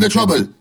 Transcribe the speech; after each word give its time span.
the 0.00 0.08
trouble. 0.08 0.59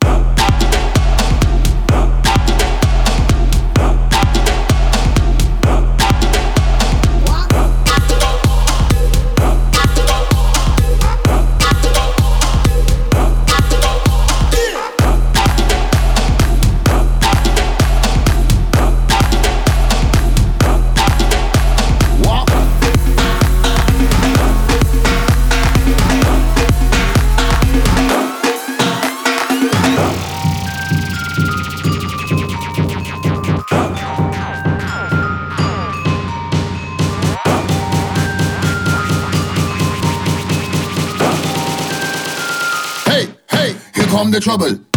The 44.32 44.40
trouble. 44.40 44.89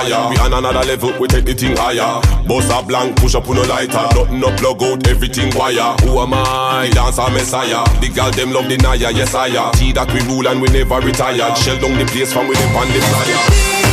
fire. 0.00 0.30
We 0.30 0.36
on 0.38 0.52
another 0.52 0.86
level, 0.86 1.12
we 1.18 1.28
take 1.28 1.44
the 1.44 1.54
thing 1.54 1.76
higher. 1.76 2.20
Boss 2.46 2.70
a 2.70 2.84
blank, 2.86 3.16
push 3.16 3.34
up 3.34 3.48
on 3.48 3.56
no 3.56 3.62
lighter. 3.62 4.06
Nothing 4.14 4.40
no 4.40 4.54
plug 4.56 4.82
out, 4.82 5.06
everything 5.06 5.52
wire. 5.56 5.94
Who 6.02 6.18
am 6.18 6.34
I? 6.34 6.90
Dance 6.92 7.18
a 7.18 7.30
messiah. 7.30 7.84
The 8.00 8.08
girl 8.08 8.30
them 8.30 8.52
love 8.52 8.68
denier, 8.68 9.10
yes 9.10 9.34
I 9.34 9.48
am. 9.48 9.74
See 9.74 9.92
that 9.92 10.12
we 10.12 10.20
rule 10.32 10.48
and 10.48 10.60
we 10.60 10.68
never 10.68 11.00
retire. 11.00 11.54
Shell 11.56 11.80
down 11.80 11.98
the 11.98 12.06
place 12.06 12.32
from 12.32 12.48
within 12.48 12.72
the 12.72 13.00
flyer. 13.00 13.89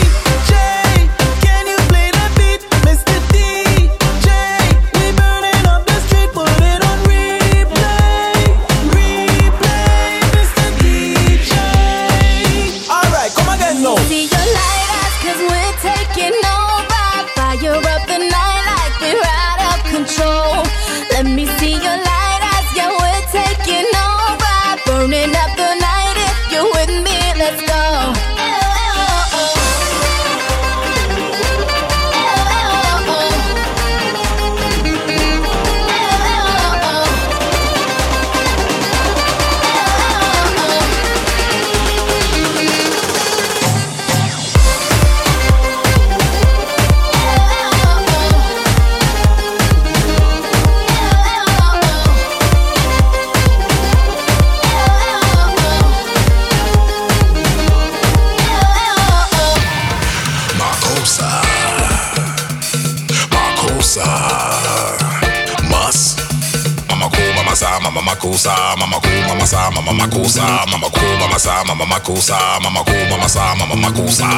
sa, 68.47 68.75
mama 68.79 68.97
cool, 69.03 69.21
mama 69.27 69.45
sa, 69.45 69.69
mama 69.71 69.91
ma 69.91 70.07
sa, 70.27 70.63
mama 70.71 70.87
cool, 70.95 71.15
mama 71.19 71.37
sa, 71.37 71.63
mama 71.67 71.85
ma 71.85 71.99
sa, 71.99 72.59
mama 72.63 72.81
cool, 72.87 73.05
mama 73.11 73.27
sa, 73.27 73.55
mama 73.59 73.75
ma 73.75 73.89
sa, 74.09 74.29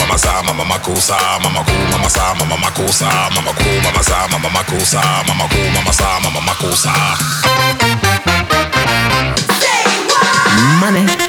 mama 0.00 0.16
sa, 0.16 0.32
mama 0.46 0.64
ma 0.64 0.78
sa, 1.00 1.18
mama 1.44 1.60
cool, 1.68 1.84
mama 1.92 2.08
sa, 2.08 2.24
mama 2.38 2.56
ma 2.56 2.70
sa, 2.90 3.10
mama 3.34 3.52
cool, 3.52 3.80
mama 3.84 4.02
sa, 4.02 4.16
mama 4.32 4.48
ma 4.48 4.62
sa, 4.84 5.02
mama 5.28 5.44
cool, 5.52 5.68
mama 5.76 5.92
sa, 5.92 6.20
mama 6.24 6.40
ma 6.40 6.54
sa. 6.74 6.94
Money. 10.80 11.23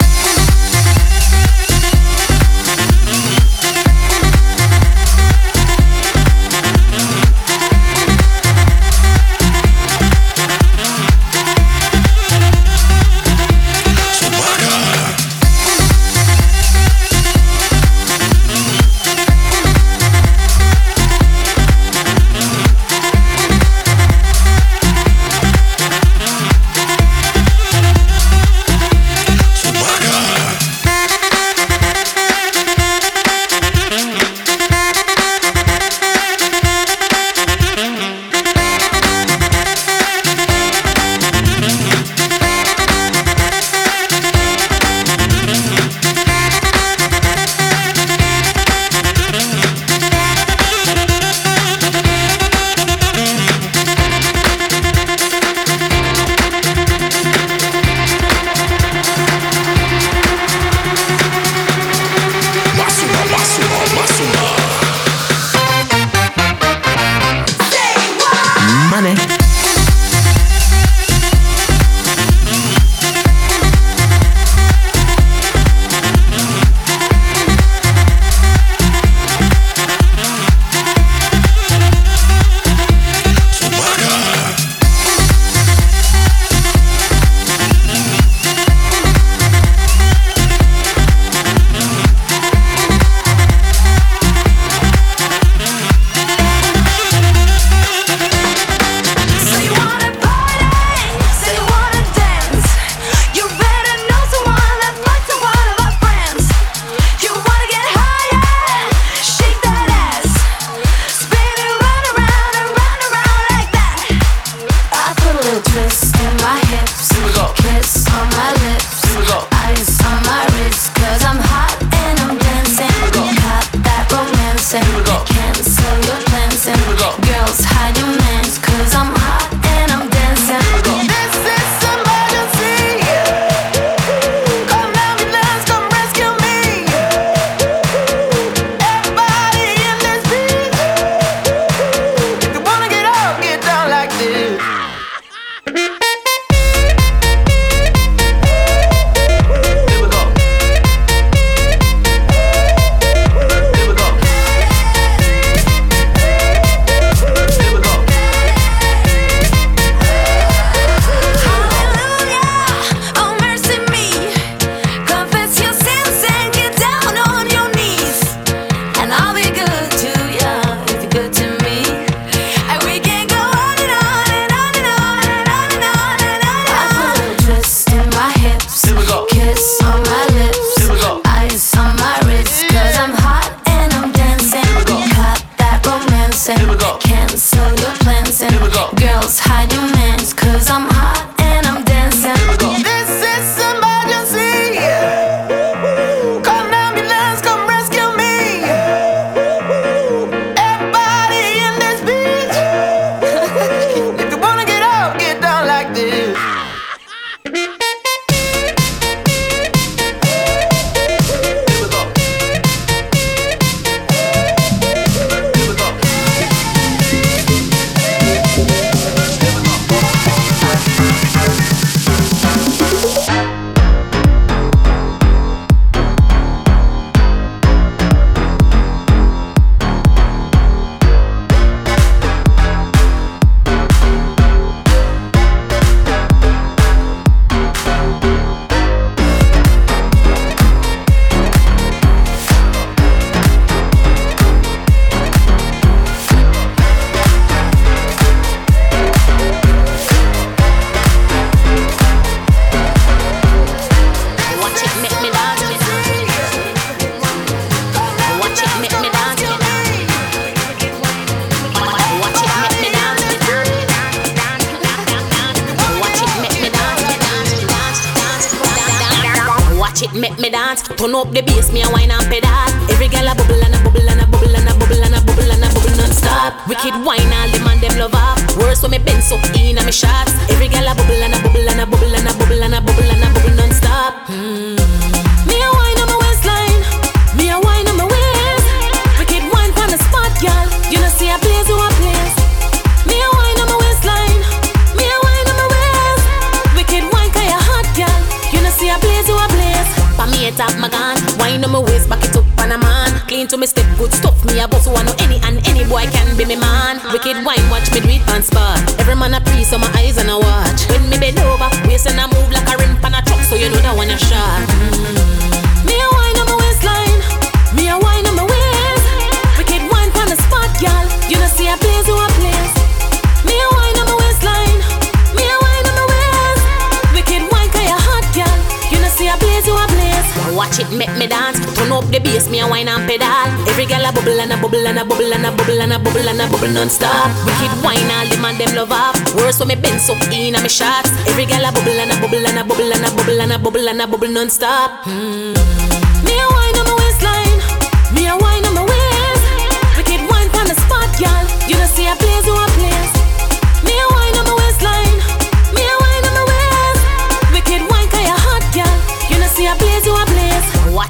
make 331.06 331.18
me 331.18 331.28
dance. 331.28 331.60
Turn 331.76 331.92
up 331.92 332.06
the 332.10 332.20
bass, 332.20 332.50
me 332.50 332.60
a 332.60 332.68
wine 332.68 332.88
and 332.88 333.08
pedal. 333.08 333.48
Every 333.70 333.86
girl 333.86 334.06
a 334.06 334.12
bubble 334.12 334.40
and 334.40 334.52
a 334.52 334.58
bubble 334.58 334.88
and 334.88 335.00
a 335.00 335.06
bubble 335.06 335.34
and 335.34 335.46
a 335.46 335.52
bubble 335.52 335.82
and 335.82 335.94
a 335.94 336.00
bubble 336.00 336.30
and 336.30 336.42
a 336.42 336.48
bubble 336.50 336.74
non-stop. 336.74 337.30
Wicked 337.46 337.74
wine, 337.84 338.10
all 338.12 338.28
them 338.28 338.46
and 338.46 338.58
them 338.58 338.76
love 338.76 338.92
up. 338.92 339.16
Worse 339.36 339.60
when 339.60 339.70
me 339.70 339.76
bend 339.76 340.02
so 340.02 340.14
in 340.32 340.56
and 340.56 340.64
me 340.64 340.70
shots. 340.70 341.10
Every 341.28 341.46
girl 341.46 341.66
a 341.66 341.72
bubble 341.72 342.00
and 342.00 342.12
a 342.12 342.16
bubble 342.22 342.46
and 342.46 342.58
a 342.58 342.64
bubble 342.64 342.92
and 342.92 343.06
a 343.06 343.10
bubble 343.16 343.42
and 343.42 343.52
a 343.54 343.58
bubble 343.60 343.90
and 343.90 344.02
a 344.02 344.08
bubble 344.08 344.30
non-stop. 344.30 345.06
Hmm. 345.06 345.65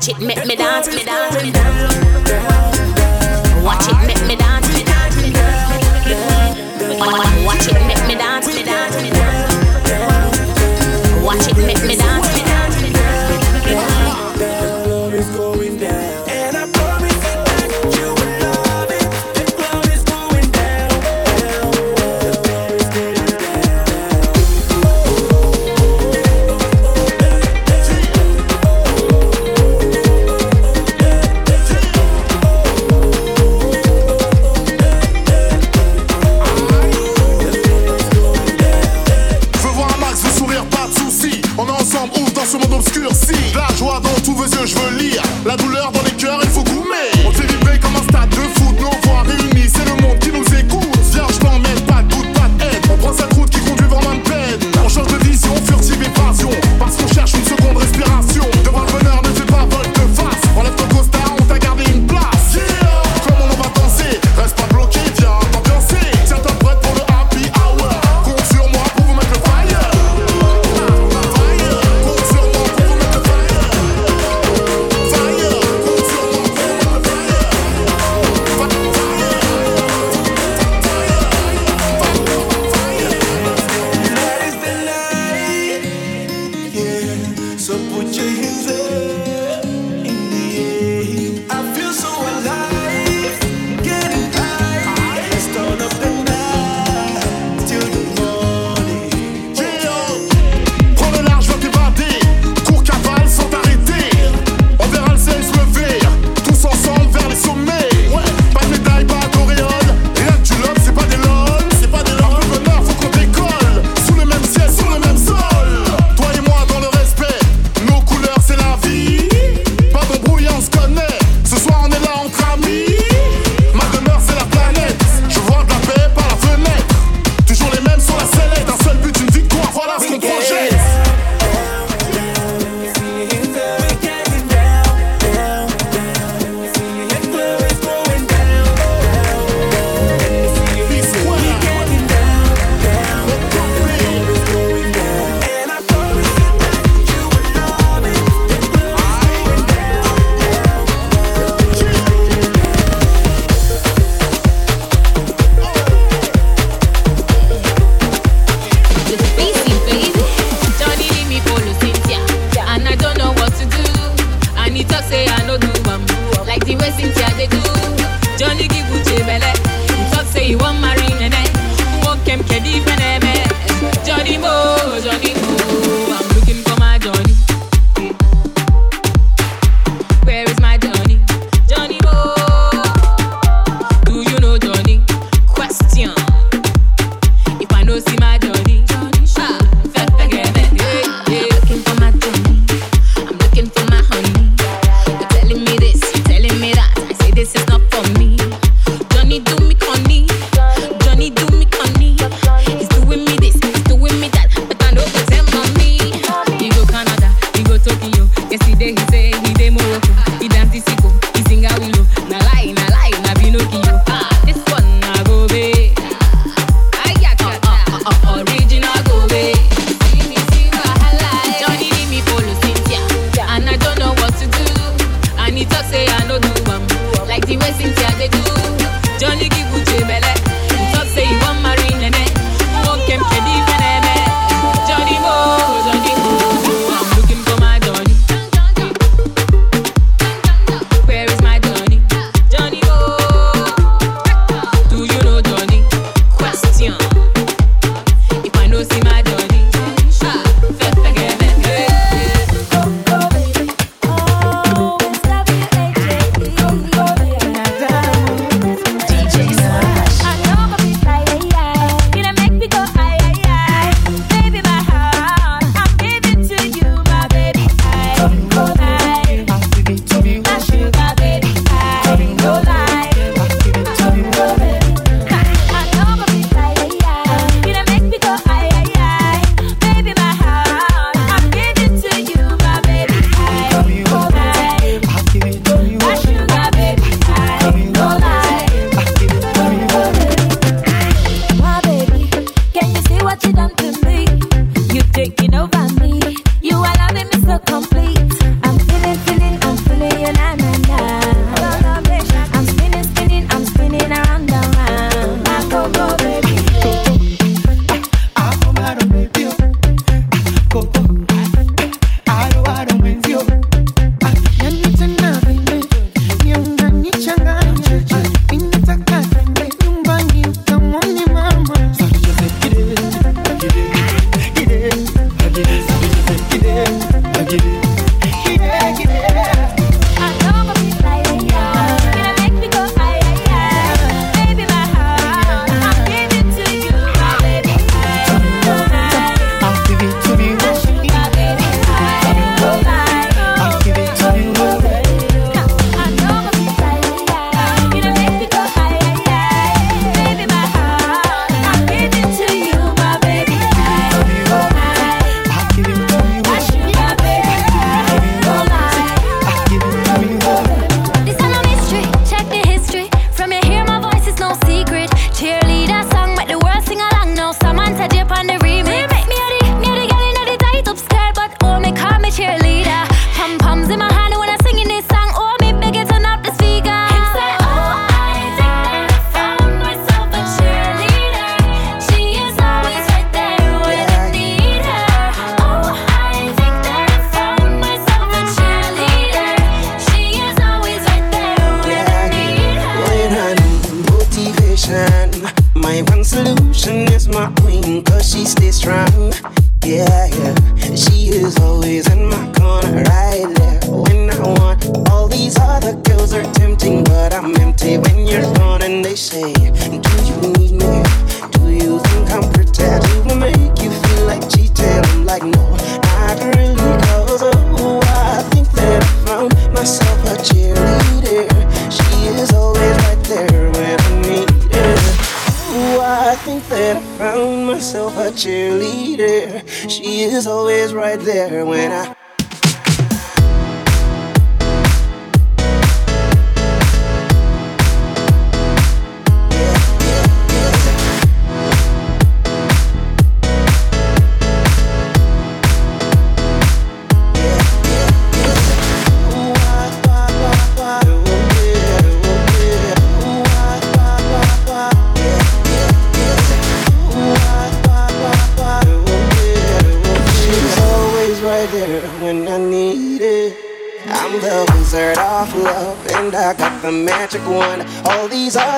Watch 0.06 0.22
it, 0.22 0.24
make 0.24 0.46
me 0.46 0.56
dance, 0.56 0.88
me 0.88 1.04
dance, 1.04 1.42
me 1.42 1.50
dance. 1.50 1.96
Watch 3.64 3.88
it, 3.90 3.98
make 4.06 4.25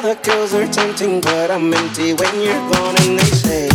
The 0.07 0.15
girls 0.23 0.53
are 0.53 0.65
tempting, 0.65 1.19
but 1.19 1.51
I'm 1.51 1.73
empty 1.73 2.13
when 2.13 2.41
you're 2.41 2.71
gone 2.71 2.95
and 3.01 3.19
they 3.19 3.25
say 3.25 3.66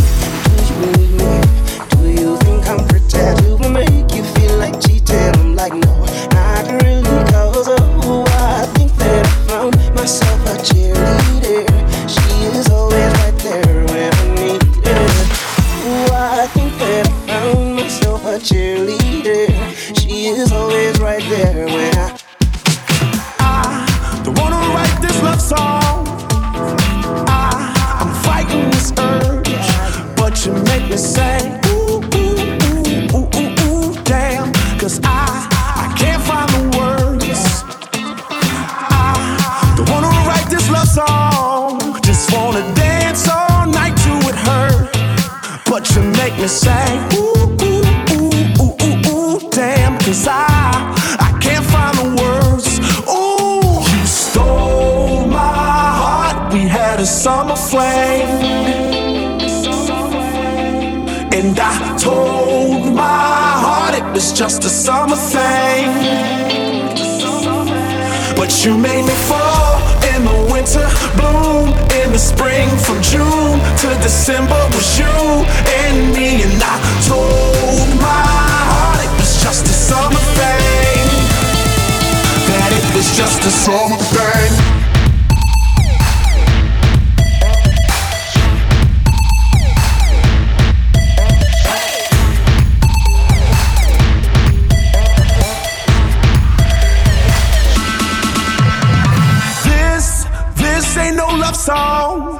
song. 101.65 102.39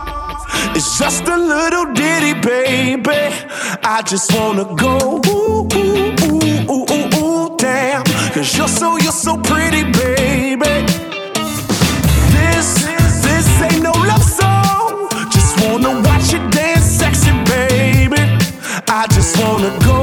It's 0.76 1.00
just 1.00 1.24
a 1.30 1.38
little 1.38 1.86
ditty, 1.94 2.34
baby. 2.42 3.24
I 3.96 4.02
just 4.06 4.34
wanna 4.36 4.66
go 4.76 5.22
ooh 5.28 5.68
ooh 5.80 6.12
ooh 6.28 6.44
ooh 6.74 6.86
ooh 6.92 7.08
ooh 7.24 7.58
damn. 7.58 8.04
Cause 8.34 8.58
you're 8.58 8.68
so 8.68 8.98
you're 8.98 9.20
so 9.28 9.38
pretty, 9.38 9.84
baby. 10.02 10.76
This 12.36 12.68
this 13.24 13.48
ain't 13.62 13.82
no 13.82 13.94
love 14.12 14.26
song. 14.42 15.08
Just 15.32 15.54
wanna 15.64 16.02
watch 16.02 16.34
you 16.34 16.42
dance, 16.50 16.84
sexy, 16.84 17.32
baby. 17.46 18.24
I 19.00 19.08
just 19.16 19.40
wanna 19.40 19.72
go. 19.86 20.03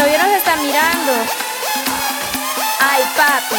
novio 0.00 0.18
nos 0.18 0.36
está 0.36 0.56
mirando. 0.56 1.12
Ay, 2.80 3.02
papi, 3.16 3.56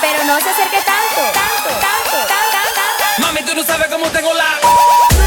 pero 0.00 0.24
no 0.24 0.38
se 0.40 0.50
acerque 0.50 0.82
tanto, 0.82 1.20
tanto, 1.32 1.70
tanto, 1.80 2.26
tanto, 2.28 2.58
tanto. 2.74 3.22
Mami, 3.22 3.42
tú 3.42 3.54
no 3.54 3.62
sabes 3.64 3.88
cómo 3.88 4.10
tengo 4.10 4.34
la. 4.34 5.21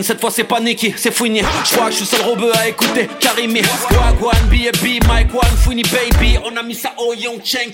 Cette 0.00 0.20
fois 0.20 0.30
c'est 0.30 0.44
pas 0.44 0.58
Nicky, 0.58 0.94
c'est 0.96 1.12
Fouini. 1.12 1.42
Je 1.64 1.76
que 1.76 1.90
je 1.90 1.96
suis 1.96 2.06
seul 2.06 2.22
robeux 2.22 2.52
à 2.56 2.68
écouter 2.68 3.08
Karimi. 3.20 3.60
Wagwan, 3.90 4.40
B&B, 4.48 5.06
Mike 5.06 5.34
One, 5.34 5.56
Fouini 5.62 5.82
Baby. 5.82 6.38
On 6.44 6.56
a 6.56 6.62
mis 6.62 6.74
ça 6.74 6.94
au 6.96 7.12
Yong 7.12 7.40
Cheng 7.44 7.70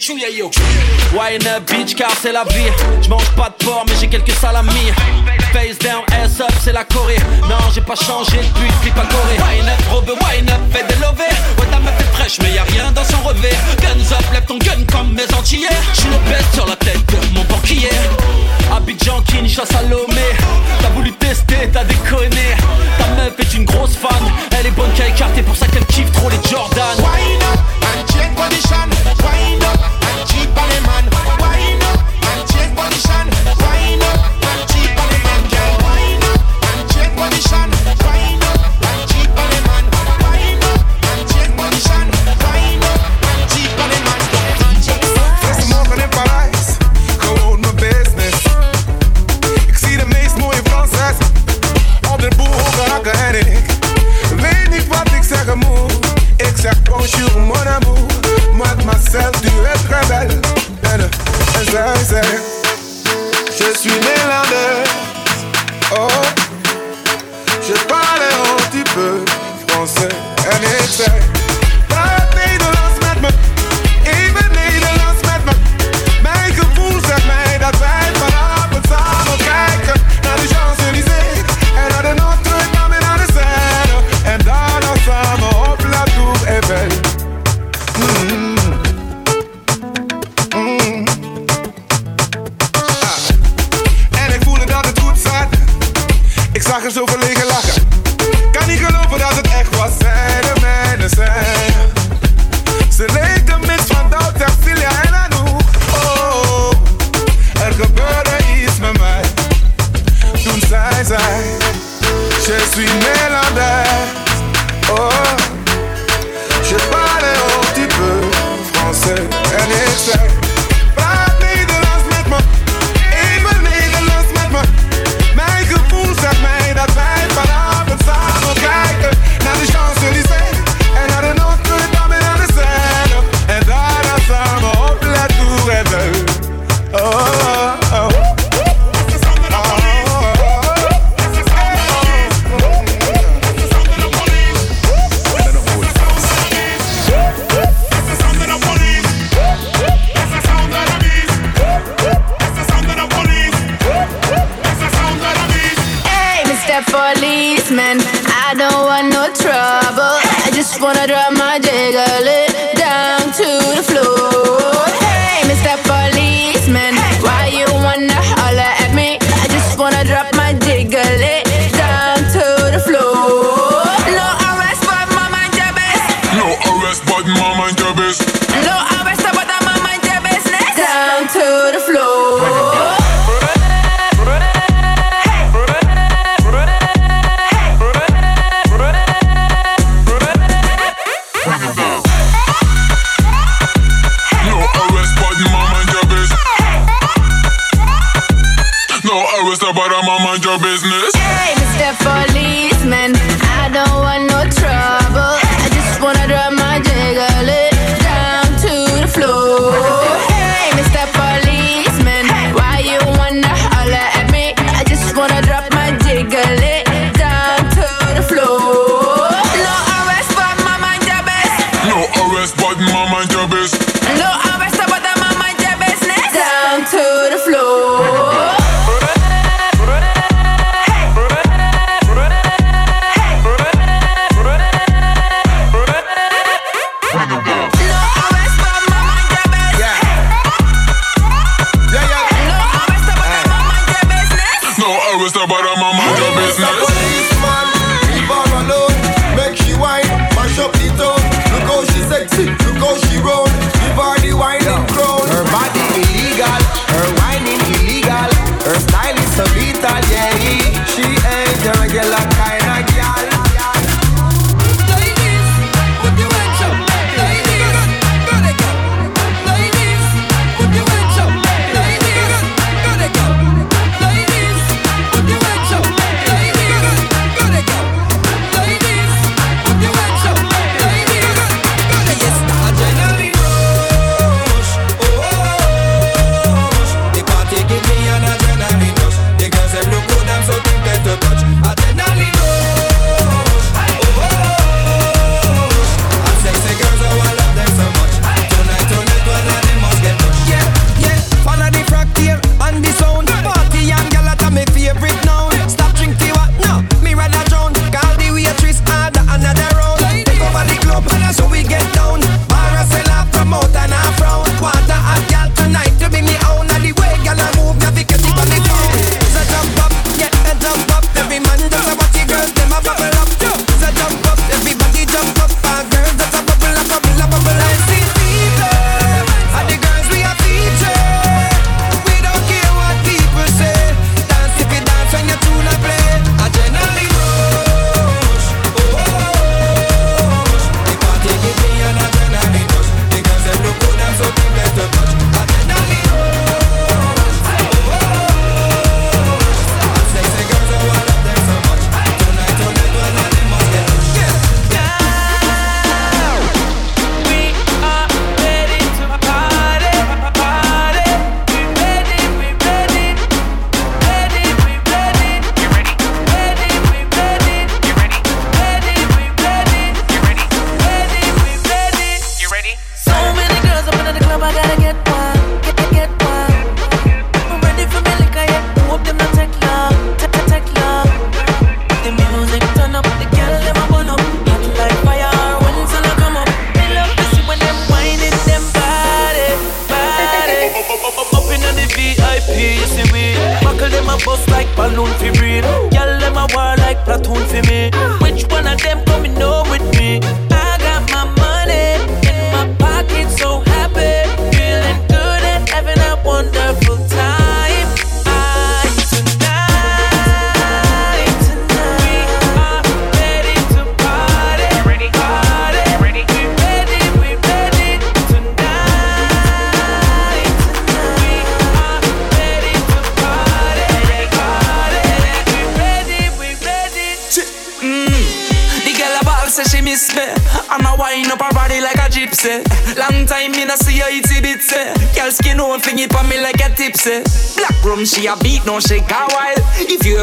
Wine 1.13 1.47
up, 1.47 1.71
bitch, 1.71 1.95
car 1.95 2.11
c'est 2.21 2.33
la 2.33 2.43
vie. 2.45 2.73
Je 3.03 3.09
mange 3.09 3.31
pas 3.37 3.51
de 3.51 3.65
porc, 3.65 3.85
mais 3.87 3.95
j'ai 4.01 4.09
quelques 4.09 4.33
salamis. 4.33 4.93
Face 5.53 5.79
down, 5.79 6.03
ass 6.13 6.41
up, 6.41 6.51
c'est 6.63 6.73
la 6.73 6.85
Corée. 6.85 7.19
Non, 7.49 7.57
j'ai 7.73 7.83
pas 7.83 7.95
changé 7.95 8.39
depuis 8.39 8.67
le 8.67 8.83
clip 8.83 8.99
à 8.99 9.07
Corée. 9.07 9.37
Wine 9.37 9.69
up, 9.69 9.81
robeux, 9.91 10.15
wine 10.15 10.51
up, 10.51 10.61
fais 10.73 10.85
des 10.93 11.01
lovés? 11.01 11.35
Ouais, 11.59 11.67
ta 11.71 11.79
meuf 11.79 11.95
fraîche, 12.15 12.39
mais 12.43 12.51
y 12.51 12.59
a 12.59 12.65
rien 12.65 12.91
dans 12.91 13.05
son 13.05 13.19
revêt. 13.23 13.55
Guns 13.81 14.17
up, 14.17 14.25
lève 14.33 14.45
ton 14.47 14.59
gun 14.59 14.85
comme 14.91 15.13
mes 15.15 15.33
antillais. 15.35 15.69
J'suis 15.95 16.09
le 16.09 16.19
best 16.31 16.53
sur 16.55 16.67
la 16.67 16.77
tête 16.77 17.05
de 17.07 17.35
mon 17.35 17.45
banquier. 17.45 17.91
Abidjan, 18.75 19.23
Kinshasa, 19.23 19.67
Salomé 19.67 20.29
T'as 20.81 20.89
voulu 20.91 21.13
tester, 21.13 21.69
t'as 21.73 21.85
déconné. 21.85 22.57
Ta 22.99 23.07
meuf 23.17 23.35
est 23.39 23.55
une 23.55 23.65
grosse 23.65 23.97
fan. 23.97 24.11
Elle 24.59 24.67
est 24.67 24.71
bonne 24.71 24.93
qu'à 24.93 25.09
écarter 25.09 25.43
pour 25.43 25.57
ça 25.57 25.67
qu'elle 25.67 25.87
kiffe 25.87 26.13
trop 26.13 26.29
les 26.29 26.39
Jordan. 26.49 26.97
celle 59.11 59.41
du 59.41 59.49
rebelle. 59.49 60.41
Elle, 60.93 61.09
I 61.61 62.05
say. 62.05 62.38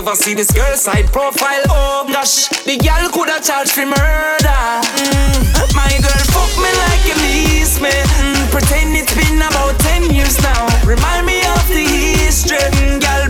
Ever 0.06 0.16
see 0.16 0.36
this 0.36 0.52
girl 0.52 0.76
side 0.76 1.12
profile 1.12 1.64
Oh 1.70 2.06
gosh 2.08 2.48
The 2.66 2.78
girl 2.78 3.10
coulda 3.10 3.42
charged 3.42 3.72
for 3.72 3.86
murder 3.86 4.62
mm. 5.02 5.74
My 5.74 5.90
girl 5.98 6.24
fuck 6.30 6.54
me 6.62 6.70
like 6.86 7.10
miss 7.26 7.82
me 7.82 7.90
mm. 7.90 8.52
Pretend 8.52 8.96
it's 8.96 9.14
been 9.16 9.42
about 9.42 9.80
10 9.80 10.14
years 10.14 10.38
now 10.44 10.68
Remind 10.86 11.26
me 11.26 11.40
of 11.42 11.66
the 11.70 11.86
history 12.22 12.58
mm. 12.58 13.02
Girl 13.02 13.25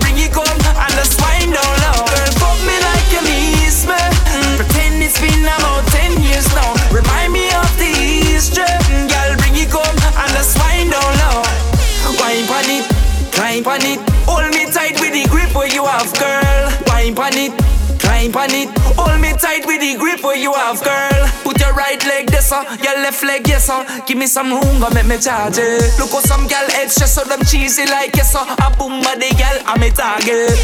have, 20.76 20.84
girl. 20.84 21.28
Put 21.44 21.60
your 21.60 21.74
right 21.74 22.04
leg 22.06 22.28
this 22.28 22.50
sir, 22.50 22.64
your 22.84 22.96
left 23.02 23.24
leg 23.24 23.48
yes 23.48 23.66
sir. 23.66 23.86
Give 24.08 24.18
me 24.18 24.28
some 24.28 24.52
room, 24.52 24.80
go 24.80 24.90
make 24.92 25.06
me 25.06 25.18
charge 25.18 25.58
it. 25.58 26.00
Look 26.00 26.12
how 26.12 26.20
some 26.22 26.48
gal 26.48 26.68
just 26.68 27.16
so 27.16 27.24
them 27.24 27.44
cheesy 27.46 27.86
like 27.86 28.16
yes 28.16 28.34
sir. 28.34 28.44
A 28.44 28.76
boom 28.78 29.02
body 29.02 29.30
gal, 29.38 29.58
I'm 29.66 29.82
a 29.84 29.90
target. 29.90 30.58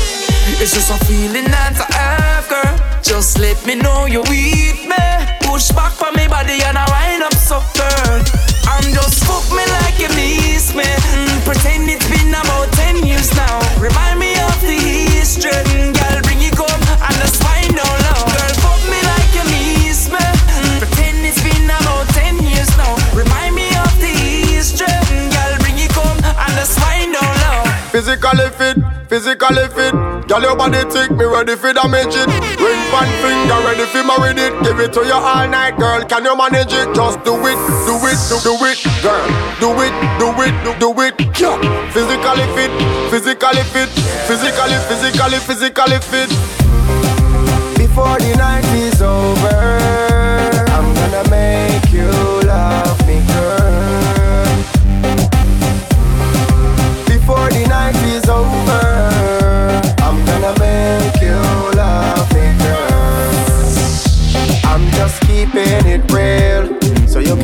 It's 0.60 0.74
just 0.74 0.92
a 0.92 0.98
feeling 1.06 1.46
that 1.46 1.78
I 1.80 1.94
have, 1.94 2.50
girl. 2.50 3.02
Just 3.02 3.40
let 3.40 3.58
me 3.66 3.76
know 3.76 4.06
you 4.06 4.22
with 4.22 4.82
me. 4.86 5.06
Push 5.42 5.72
back 5.72 5.94
for 5.94 6.12
me 6.14 6.28
body 6.28 6.62
and 6.64 6.78
I 6.78 6.86
wind 6.90 7.24
up 7.24 7.34
so, 7.36 7.60
girl. 7.78 8.22
I'm 8.68 8.88
just 8.94 9.24
fuck 9.26 9.46
me 9.52 9.64
like 9.82 10.00
you 10.00 10.10
miss 10.16 10.74
me. 10.76 10.84
Mm, 10.84 11.46
pretend 11.46 11.90
it's 11.90 12.08
been 12.10 12.30
about 12.30 12.72
10 12.74 13.06
years 13.06 13.34
now. 13.36 13.60
Remind 13.80 14.20
me 14.20 14.34
of 14.40 14.62
the 14.62 14.78
history. 15.18 16.01
Physically 28.02 28.50
fit, 28.58 28.78
physically 29.08 29.68
fit. 29.78 29.94
Girl, 30.28 30.42
your 30.42 30.56
body 30.56 30.82
thick, 30.90 31.12
me 31.12 31.24
ready 31.24 31.56
for 31.56 31.72
damage 31.72 32.18
it. 32.18 32.26
Ring 32.58 32.82
pan 32.90 33.06
finger, 33.22 33.62
ready 33.62 33.86
for 33.94 34.02
marry 34.02 34.34
it. 34.42 34.58
Give 34.64 34.80
it 34.80 34.92
to 34.94 35.06
you 35.06 35.14
all 35.14 35.48
night, 35.48 35.78
girl. 35.78 36.04
Can 36.06 36.26
you 36.26 36.36
manage 36.36 36.74
it? 36.74 36.96
Just 36.96 37.24
do 37.24 37.38
it, 37.46 37.62
do 37.86 37.94
it, 38.02 38.18
do, 38.26 38.42
do 38.42 38.58
it, 38.66 38.82
girl. 39.06 39.22
Do 39.62 39.70
it, 39.86 39.94
do 40.18 40.34
it, 40.42 40.56
do, 40.66 40.74
do 40.82 40.90
it. 41.02 41.14
Yeah. 41.40 41.62
Physically 41.94 42.48
fit, 42.58 42.74
physically 43.12 43.62
fit, 43.70 43.90
physically, 44.26 44.78
physically, 44.90 45.38
physically 45.38 46.00
fit. 46.02 46.30
Before 47.78 48.18
the 48.18 48.34
night 48.36 48.66
is 48.82 49.00
over, 49.04 49.78
I'm 50.74 50.92
gonna 50.96 51.30
make 51.30 51.61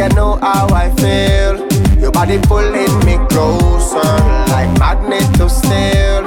you 0.08 0.16
know 0.16 0.38
how 0.41 0.68
I 0.70 0.89
feel. 0.95 1.68
Your 1.99 2.12
body 2.12 2.39
pulling 2.39 2.93
me 3.05 3.18
closer, 3.30 4.14
like 4.53 4.72
magnet 4.80 5.28
to 5.38 5.49
steel. 5.49 6.24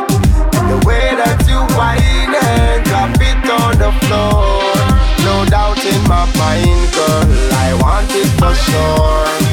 And 0.56 0.66
the 0.70 0.82
way 0.86 1.14
that 1.16 1.38
you 1.48 1.60
whine 1.76 2.34
and 2.34 2.84
drop 2.84 3.14
it 3.20 3.40
on 3.48 3.78
the 3.78 3.92
floor, 4.06 4.60
no 5.24 5.44
doubt 5.48 5.84
in 5.84 6.02
my 6.08 6.24
mind, 6.36 6.92
girl, 6.94 7.28
I 7.52 7.78
want 7.80 8.10
it 8.10 8.28
for 8.38 8.54
sure. 8.54 9.49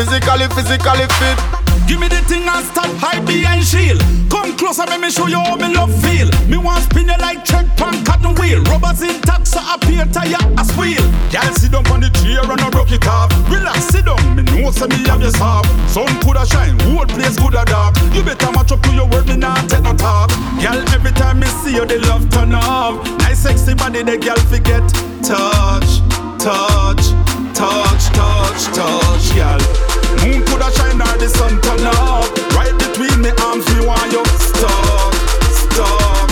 Physically, 0.00 0.48
physically, 0.56 1.06
fit. 1.20 1.36
Give 1.86 2.00
me 2.00 2.08
the 2.08 2.24
thing 2.24 2.48
and 2.48 2.64
stand 2.64 2.96
hide 2.96 3.26
behind 3.26 3.64
shield. 3.64 4.00
Come 4.30 4.56
closer, 4.56 4.86
let 4.86 5.00
me 5.00 5.10
show 5.10 5.26
you 5.26 5.36
how 5.36 5.56
me 5.56 5.74
love 5.74 5.92
feel. 6.00 6.30
Me 6.48 6.56
want 6.56 6.84
spin 6.84 7.08
you 7.08 7.18
like 7.18 7.44
tread 7.44 7.68
pan 7.76 8.00
cotton 8.04 8.32
wheel. 8.40 8.62
Rubbers 8.64 9.02
in 9.02 9.20
tax, 9.20 9.52
so 9.52 9.60
appear 9.60 10.06
tire 10.08 10.40
as 10.56 10.72
wheel. 10.78 11.04
Girl, 11.28 11.52
sit 11.52 11.72
down 11.72 11.84
on 11.92 12.00
the 12.00 12.08
chair 12.16 12.40
and 12.40 12.60
I 12.60 12.68
rock 12.72 12.88
it 12.88 13.04
off. 13.06 13.28
Relax, 13.50 13.92
sit 13.92 14.06
down, 14.06 14.22
me 14.36 14.42
know 14.48 14.70
say 14.70 14.86
me 14.88 15.04
have 15.04 15.20
your 15.20 15.34
soft. 15.36 15.68
Sun 15.90 16.08
coulda 16.24 16.46
shine, 16.46 16.78
whole 16.88 17.04
place 17.04 17.36
coulda 17.36 17.64
dark. 17.66 17.92
You 18.14 18.22
better 18.22 18.52
match 18.52 18.72
up 18.72 18.80
to 18.80 18.90
your 18.94 19.08
word, 19.08 19.26
me 19.26 19.36
not 19.36 19.68
take 19.68 19.82
no 19.82 19.92
talk. 19.92 20.30
Girl, 20.62 20.80
every 20.96 21.12
time 21.12 21.40
me 21.40 21.46
see 21.60 21.74
you, 21.74 21.84
the 21.84 21.98
love 22.08 22.24
turn 22.30 22.54
up. 22.54 23.04
Nice 23.20 23.40
sexy 23.40 23.74
body, 23.74 24.02
the 24.02 24.16
girl 24.16 24.40
forget. 24.48 24.86
Touch, 25.26 26.00
touch, 26.40 27.04
touch, 27.52 28.02
touch, 28.14 28.62
touch, 28.72 29.34
girl. 29.34 29.89
Moon 30.22 30.44
coulda 30.46 30.70
shine 30.72 31.00
or 31.00 31.16
the 31.18 31.28
sun 31.28 31.60
turn 31.60 31.86
up. 31.86 32.24
Right 32.56 32.74
between 32.78 33.20
me 33.22 33.30
arms, 33.46 33.66
me 33.74 33.80
want 33.86 34.12
you 34.12 34.24
stop, 34.38 35.14
stop, 35.64 36.30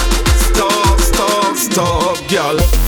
stop, 0.51 1.01
stop, 1.01 1.57
stop, 1.57 2.29
girl. 2.29 2.57
Girl, 2.59 2.79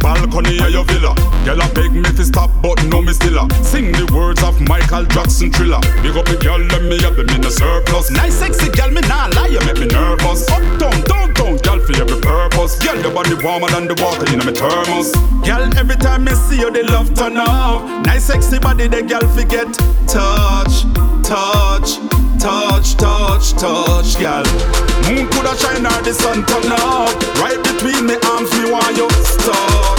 balcony 0.00 0.58
of 0.58 0.70
your 0.70 0.84
villa. 0.84 1.14
Girl, 1.44 1.62
I 1.62 1.68
beg 1.72 1.92
me 1.92 2.02
to 2.02 2.24
stop, 2.24 2.50
but 2.62 2.82
no 2.86 3.00
me 3.00 3.12
still 3.12 3.38
a. 3.38 3.44
Sing 3.64 3.92
the 3.92 4.10
words 4.12 4.42
of 4.42 4.60
Michael 4.62 5.04
Jackson 5.06 5.52
thriller. 5.52 5.80
Big 6.02 6.16
up 6.16 6.26
the 6.26 6.36
girl, 6.40 6.58
let 6.58 6.82
me 6.82 7.00
have 7.02 7.16
them 7.16 7.28
in 7.30 7.40
the 7.40 7.50
surplus. 7.50 8.10
Nice 8.10 8.34
sexy 8.34 8.70
girl, 8.70 8.90
me 8.90 9.00
nah 9.02 9.28
lie, 9.36 9.48
you 9.48 9.60
make 9.64 9.78
me 9.78 9.86
nervous. 9.86 10.48
Uptown, 10.50 11.00
downtown, 11.06 11.56
girl 11.62 11.80
for 11.80 11.94
every 11.96 12.20
purpose. 12.20 12.78
Girl, 12.80 12.98
your 13.00 13.12
body 13.12 13.34
warmer 13.44 13.68
than 13.68 13.86
the 13.86 13.96
water 14.02 14.26
in 14.32 14.40
my 14.40 14.52
thermos. 14.52 15.12
Girl, 15.46 15.62
every 15.78 15.96
time 15.96 16.24
me 16.24 16.32
see 16.32 16.58
you, 16.58 16.70
they 16.70 16.82
love 16.82 17.14
turn 17.14 17.36
up. 17.36 17.84
Nice 18.04 18.24
sexy 18.24 18.58
body, 18.58 18.88
the 18.88 19.02
girl 19.02 19.24
forget. 19.36 19.68
Touch, 20.08 20.84
touch, 21.22 22.00
touch, 22.40 22.96
touch, 22.96 23.52
touch, 23.52 24.18
girl. 24.18 24.44
Moon 25.04 25.28
coulda 25.28 25.54
shine 25.56 25.84
or 25.84 26.02
the 26.02 26.12
sun 26.14 26.44
turn 26.46 26.72
up. 26.72 27.12
Right 27.38 27.60
between 27.62 28.06
me 28.06 28.16
arms, 28.32 28.50
me 28.58 28.70
want 28.70 28.96
you 28.96 29.08
stuck, 29.24 29.98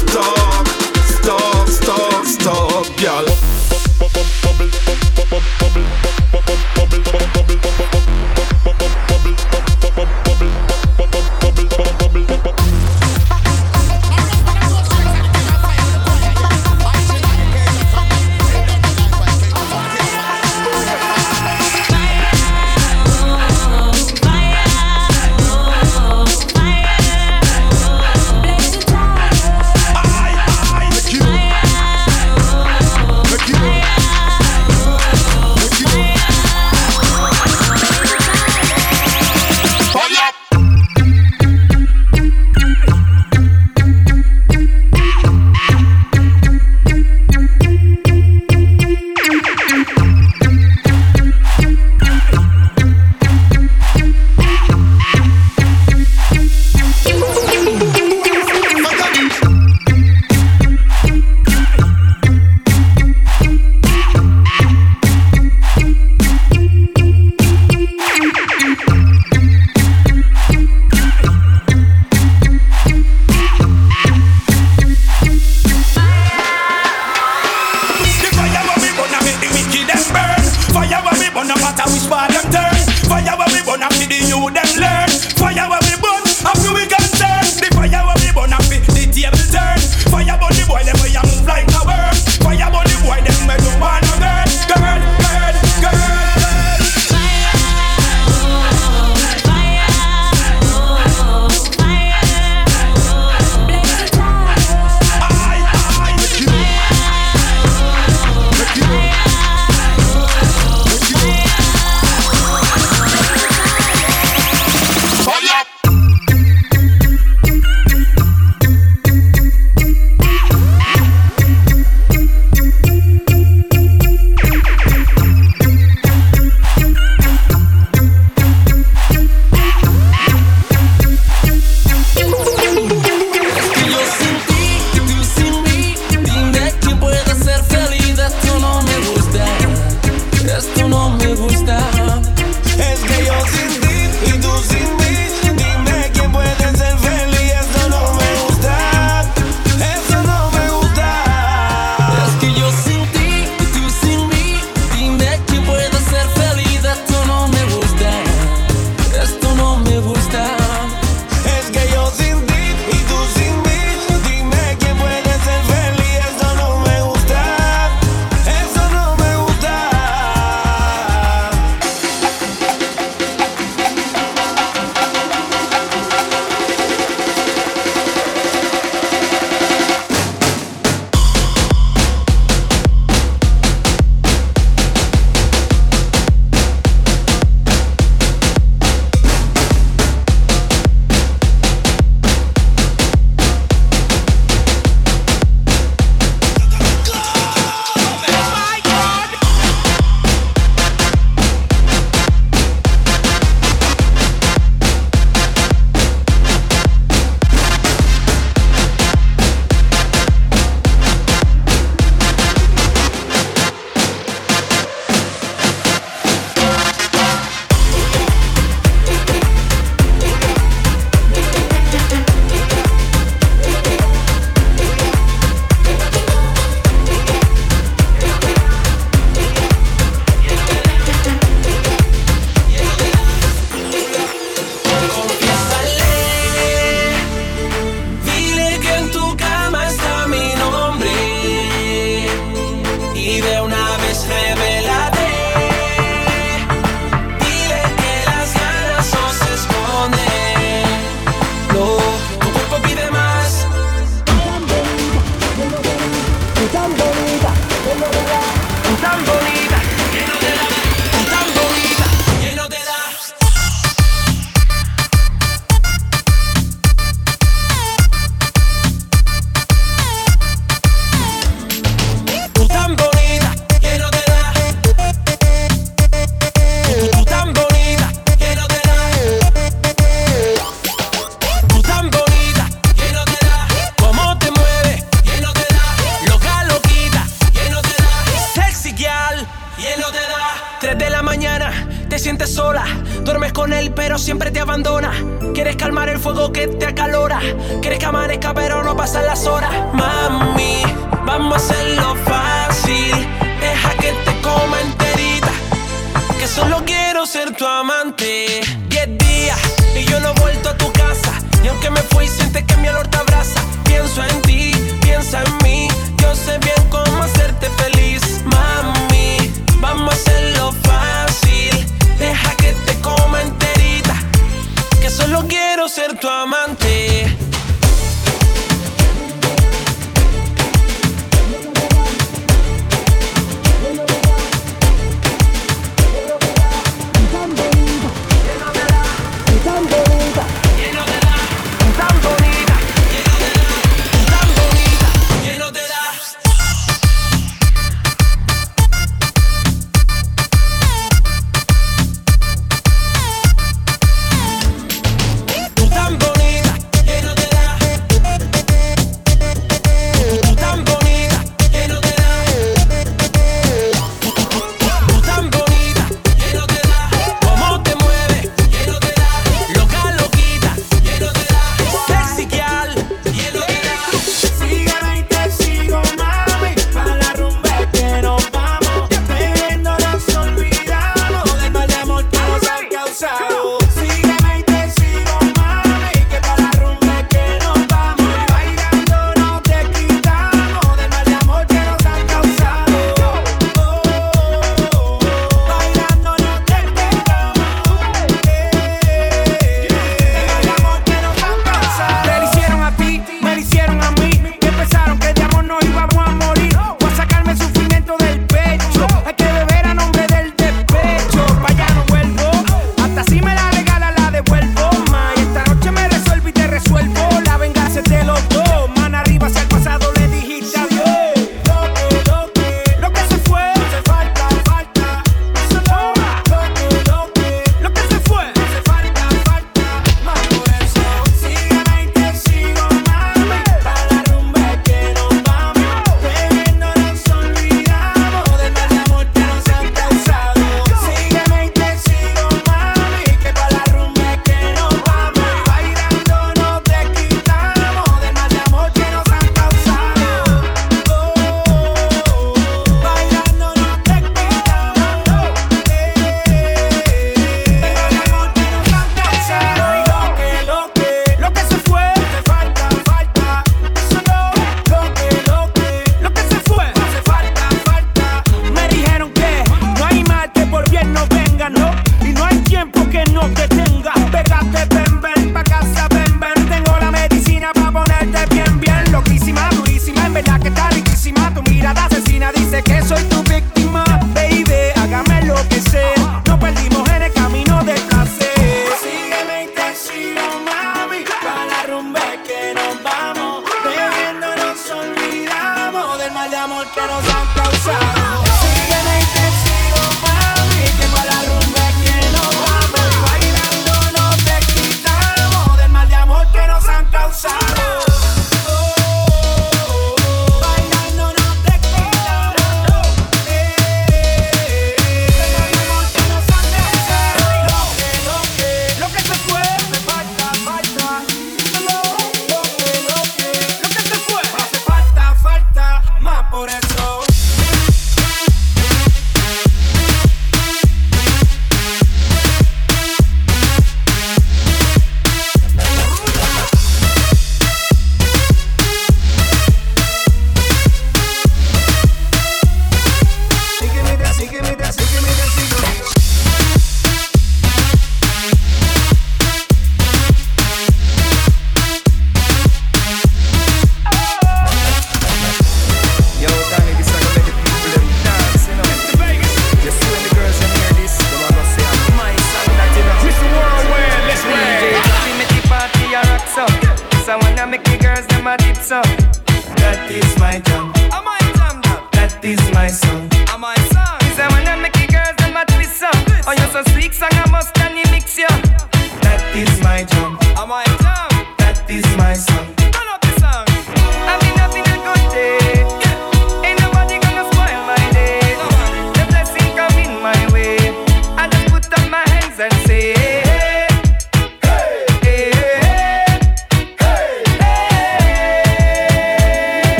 Stop, 0.00 0.66
stop, 1.04 1.68
stop, 1.68 2.24
stop, 2.24 2.86
girl. 2.98 3.26
The 5.74 6.01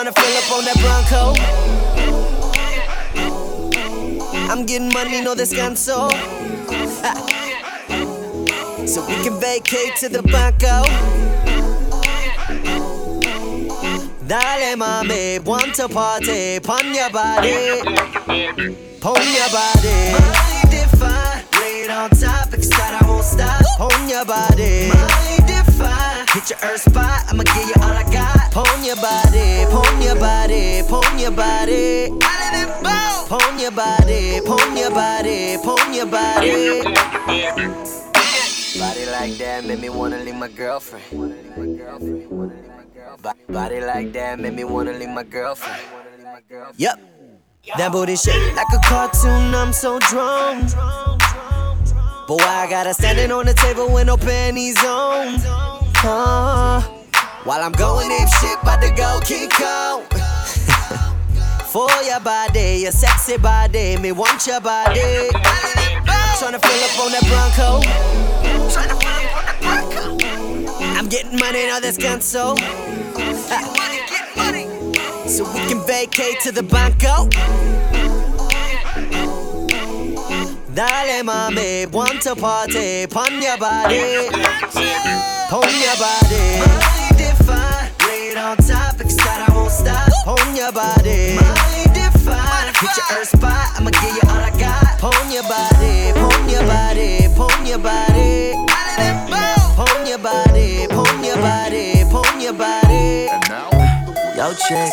tryna 0.00 0.14
fill 0.18 0.36
up 0.38 0.50
on 0.56 0.64
that 0.64 0.78
Bronco. 0.80 1.22
I'm 4.50 4.64
getting 4.66 4.92
money, 4.92 5.20
no 5.22 5.34
descanso. 5.34 6.10
Ha. 7.02 7.26
So 8.86 9.06
we 9.06 9.14
can 9.22 9.38
vacate 9.38 9.94
to 10.00 10.08
the 10.08 10.22
Banco. 10.22 10.82
Dale 14.26 14.76
mami, 14.76 15.38
want 15.44 15.74
to 15.76 15.88
party, 15.88 16.58
pon 16.58 16.92
your 16.92 17.10
body, 17.10 17.82
pon 19.00 19.22
your 19.22 19.50
body. 19.52 20.10
Mind 20.10 20.74
if 20.74 21.00
I 21.00 21.44
lay 21.60 21.88
on 21.88 22.10
topics 22.10 22.68
that 22.70 22.98
I 23.00 23.06
won't 23.06 23.22
stop? 23.22 23.62
Pon 23.78 24.08
your 24.08 24.24
body. 24.24 24.88
Mind 24.88 25.50
if 25.50 25.70
hit 26.34 26.50
your 26.50 26.58
earth 26.68 26.80
spot? 26.80 27.22
I'ma 27.28 27.44
give 27.44 27.66
you 27.68 27.74
all 27.82 27.92
I 27.92 28.02
got. 28.10 28.39
Pon 28.50 28.84
your 28.84 28.96
body, 28.96 29.64
pon 29.70 30.02
your 30.02 30.16
body, 30.16 30.82
pon 30.88 31.18
your 31.18 31.30
body. 31.30 32.10
Pon 33.28 33.58
your 33.60 33.70
body, 33.70 34.40
pon 34.44 34.76
your 34.76 34.90
body, 34.90 35.56
pon 35.62 35.94
your 35.94 36.06
body. 36.06 36.82
Body 38.78 39.06
like 39.06 39.36
that 39.38 39.64
made 39.66 39.80
me 39.80 39.88
wanna 39.88 40.18
leave 40.18 40.34
my 40.34 40.48
girlfriend. 40.48 41.04
Bo- 43.22 43.32
Body 43.48 43.80
like 43.80 44.12
that 44.12 44.38
made 44.40 44.54
me 44.54 44.64
wanna 44.64 44.92
leave 44.92 45.10
my 45.10 45.22
girlfriend. 45.22 45.80
Yep. 46.76 46.98
That 47.76 47.92
booty 47.92 48.16
shaped 48.16 48.56
like 48.56 48.66
a 48.72 48.78
cartoon, 48.88 49.54
I'm 49.54 49.72
so 49.72 49.98
drawn. 50.00 50.62
Boy, 52.26 52.38
I 52.42 52.66
gotta 52.68 52.94
standing 52.94 53.30
on 53.30 53.46
the 53.46 53.54
table 53.54 53.92
with 53.92 54.06
no 54.06 54.16
panties 54.16 54.78
on. 54.84 55.40
Uh, 56.02 56.82
while 57.44 57.62
I'm 57.62 57.72
going 57.72 58.10
ape 58.10 58.28
shit, 58.40 58.58
about 58.62 58.82
to 58.82 58.90
go 58.90 59.20
kick 59.24 59.52
out. 59.60 60.04
For 61.70 61.88
your 62.02 62.20
body, 62.20 62.80
your 62.82 62.92
sexy 62.92 63.38
body, 63.38 63.96
me 63.96 64.12
want 64.12 64.46
your 64.46 64.60
body. 64.60 65.30
Tryna 66.40 66.60
fill 66.60 66.84
up 66.84 66.98
on 67.00 67.12
that 67.12 67.24
Bronco. 67.28 67.80
Tryna 68.68 68.96
fill 69.00 69.10
up 69.10 69.36
on 69.36 69.44
that 69.44 69.58
Bronco. 69.62 70.26
I'm 70.98 71.08
getting 71.08 71.38
money, 71.38 71.66
now 71.66 71.80
that's 71.80 71.96
cancel. 71.96 72.56
So 75.28 75.44
we 75.52 75.60
can 75.68 75.86
vacate 75.86 76.40
to 76.40 76.52
the 76.52 76.62
Banco. 76.62 77.28
Dale 80.74 81.24
mami, 81.24 81.90
want 81.90 82.22
to 82.22 82.34
party, 82.36 83.06
pon 83.06 83.40
your 83.42 83.58
body, 83.58 84.28
pon 85.48 85.68
your 85.80 85.96
body. 85.96 86.99
On 88.40 88.56
topics 88.56 89.14
that 89.16 89.46
I 89.48 89.54
won't 89.54 89.70
stop? 89.70 90.08
Pon 90.24 90.56
your 90.56 90.72
body. 90.72 91.36
Mind 91.36 91.96
if 91.96 92.28
I 92.28 92.72
hit 92.80 92.92
your 92.96 93.18
earth 93.18 93.28
spot? 93.28 93.68
I'ma 93.76 93.90
give 93.90 94.16
you 94.16 94.24
all 94.28 94.40
I 94.40 94.52
got. 94.58 94.98
Pon 94.98 95.30
your 95.30 95.44
body, 95.44 96.12
pon 96.16 96.48
your 96.48 96.64
body, 96.64 97.28
pon 97.36 97.66
your 97.66 97.78
body. 97.78 98.56
Pon 99.76 100.06
your 100.06 100.18
body, 100.18 100.86
pon 100.88 101.24
your 101.24 101.36
body, 101.36 102.04
pon 102.10 102.40
your 102.40 102.52
body. 102.52 103.28
And 103.28 103.42
now, 103.48 103.68
Yo, 104.36 104.54
check. 104.68 104.92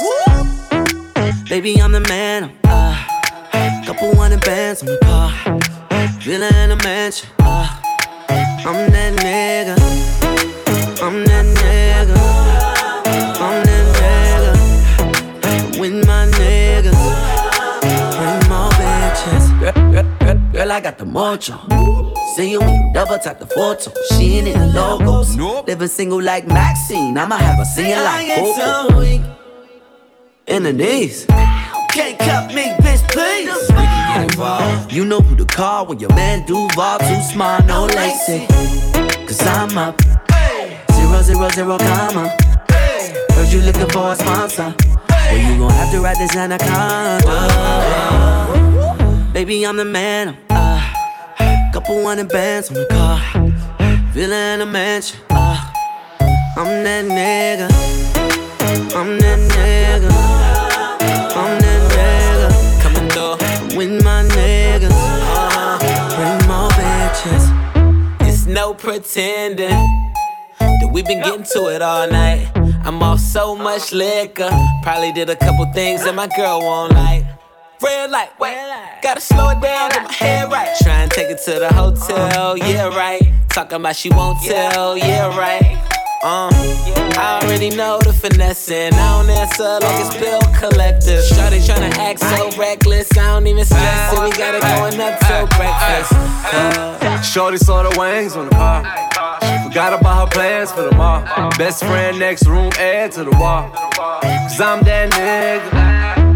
Baby, 1.50 1.82
I'm 1.82 1.91
the 1.91 2.02
man. 2.02 2.52
Uh, 2.66 2.95
couple 3.86 4.16
hundred 4.16 4.41
bands 4.41 4.82
on 4.82 4.88
the 4.88 5.00
car. 5.04 5.32
Villa 6.20 6.50
in 6.64 6.72
a 6.72 6.76
mansion. 6.84 7.30
Uh, 7.39 7.68
I'm 8.30 8.91
that 8.91 9.14
nigga. 9.24 9.76
I'm 11.02 11.24
that 11.26 11.45
nigga. 11.45 12.26
Girl, 20.58 20.72
I 20.72 20.80
got 20.82 20.97
the 20.97 21.05
mojo. 21.05 21.55
See 22.36 22.51
you 22.51 22.60
double 22.91 23.20
tap 23.20 23.39
the 23.39 23.45
photo. 23.45 23.91
She 24.10 24.38
ain't 24.38 24.47
in 24.47 24.60
the 24.60 24.68
logos. 24.68 25.38
Living 25.38 25.88
single 25.88 26.22
like 26.22 26.47
Maxine. 26.47 27.16
I'ma 27.16 27.38
have 27.38 27.60
a 27.60 27.66
singing 27.66 28.03
like 28.03 28.36
Coco. 28.36 29.03
In 30.47 30.64
the 30.64 30.74
knees. 30.74 31.26
Can't 31.91 32.18
cut 32.18 32.53
me, 32.55 32.74
bitch, 32.82 33.08
please. 33.12 33.53
We 33.70 33.76
can 33.76 34.24
get 34.24 34.32
involved. 34.32 34.91
You 34.91 35.05
know 35.05 35.20
who 35.20 35.36
to 35.36 35.45
call 35.45 35.86
when 35.86 35.99
your 35.99 36.14
man 36.16 36.43
Duval 36.47 36.99
too 36.99 37.22
smart, 37.32 37.66
no 37.66 37.86
lacy. 37.86 38.47
Cause 39.28 39.45
I'm 39.45 39.78
up. 39.78 40.01
Zero, 40.93 41.22
zero, 41.22 41.49
zero, 41.49 41.78
comma. 41.78 42.36
Heard 42.70 43.53
you 43.53 43.62
looking 43.62 43.89
for 43.89 44.12
a 44.12 44.16
sponsor. 44.16 44.74
Well, 45.10 45.38
you 45.38 45.58
gon' 45.60 45.70
have 45.70 45.91
to 45.91 45.99
write 46.01 46.18
this 46.18 46.36
anaconda. 46.36 47.22
Baby, 49.34 49.66
I'm 49.68 49.78
the 49.78 49.86
man. 49.86 50.47
Couple 51.74 52.03
hundred 52.03 52.30
bands 52.30 52.70
on 52.70 52.76
the 52.76 52.86
car. 52.88 53.20
Villa 54.11 54.53
in 54.53 54.61
a 54.61 54.65
mansion. 54.65 55.20
Uh, 55.30 55.72
I'm 56.57 56.84
that 56.84 57.06
nigga. 57.06 57.69
I'm 58.95 59.19
that 59.19 59.39
nigga. 59.52 60.11
I'm 61.35 61.60
that 61.61 61.81
nigga. 61.94 62.81
Coming 62.81 63.10
through 63.10 63.77
with 63.77 64.03
my 64.03 64.23
niggas. 64.23 64.89
Uh, 64.91 65.77
bring 66.15 66.48
more 66.48 66.69
bitches. 66.72 68.27
It's 68.27 68.48
no 68.48 68.73
pretending 68.73 69.69
that 70.60 70.89
we've 70.91 71.06
been 71.06 71.22
getting 71.22 71.44
to 71.44 71.68
it 71.68 71.81
all 71.81 72.10
night. 72.10 72.49
I'm 72.85 73.03
off 73.03 73.19
so 73.19 73.56
much 73.56 73.94
liquor. 73.94 74.49
Probably 74.81 75.11
did 75.11 75.30
a 75.30 75.35
couple 75.35 75.72
things 75.73 76.03
that 76.06 76.15
my 76.15 76.27
girl 76.35 76.60
won't 76.61 76.94
like. 76.94 77.23
Red 77.82 78.10
light, 78.10 78.30
wait, 78.40 78.58
gotta 79.04 79.22
slow 79.22 79.49
it 79.49 79.62
down, 79.62 79.91
get 79.91 80.04
my 80.04 80.12
head 80.12 80.52
right. 80.52 80.76
Try 80.82 81.04
and 81.04 81.12
take 81.12 81.30
it 81.30 81.40
to 81.45 81.60
the 81.60 81.72
hotel, 81.72 82.58
yeah, 82.58 82.88
right. 82.88 83.22
Talking 83.49 83.78
about 83.78 83.95
she 83.95 84.10
won't 84.10 84.41
tell, 84.44 84.98
yeah, 84.98 85.28
right. 85.38 85.78
Uh, 86.24 86.49
I 87.16 87.40
already 87.44 87.70
know 87.70 87.99
the 87.99 88.12
finessing. 88.12 88.94
I 88.94 89.22
don't 89.22 89.30
answer 89.30 89.64
like 89.64 90.02
it's 90.04 90.18
bill 90.18 90.41
collector. 90.58 91.22
Shawty 91.22 91.60
tryna 91.62 91.95
act 91.98 92.20
so 92.20 92.49
reckless. 92.60 93.16
I 93.16 93.26
don't 93.28 93.45
even 93.45 93.64
stress 93.64 94.14
it. 94.14 94.24
We 94.24 94.32
got 94.32 94.56
it 94.56 94.64
going 94.64 94.99
up 94.99 95.20
till 95.20 95.45
breakfast. 95.56 96.14
Uh, 96.52 97.22
Shorty 97.22 97.58
saw 97.58 97.84
the 97.84 97.99
wings 97.99 98.36
on 98.36 98.45
the 98.45 98.52
bar. 98.52 98.84
Forgot 99.64 99.99
about 99.99 100.28
her 100.28 100.34
plans 100.34 100.72
for 100.72 100.82
the 100.82 100.95
mall. 100.95 101.24
Best 101.58 101.84
friend 101.84 102.18
next 102.18 102.48
room, 102.48 102.72
add 102.80 103.12
to 103.12 103.24
the 103.24 103.32
wall. 103.38 103.70
Cause 103.70 104.60
I'm 104.60 104.84
that 104.86 105.12
nigga. 105.12 106.27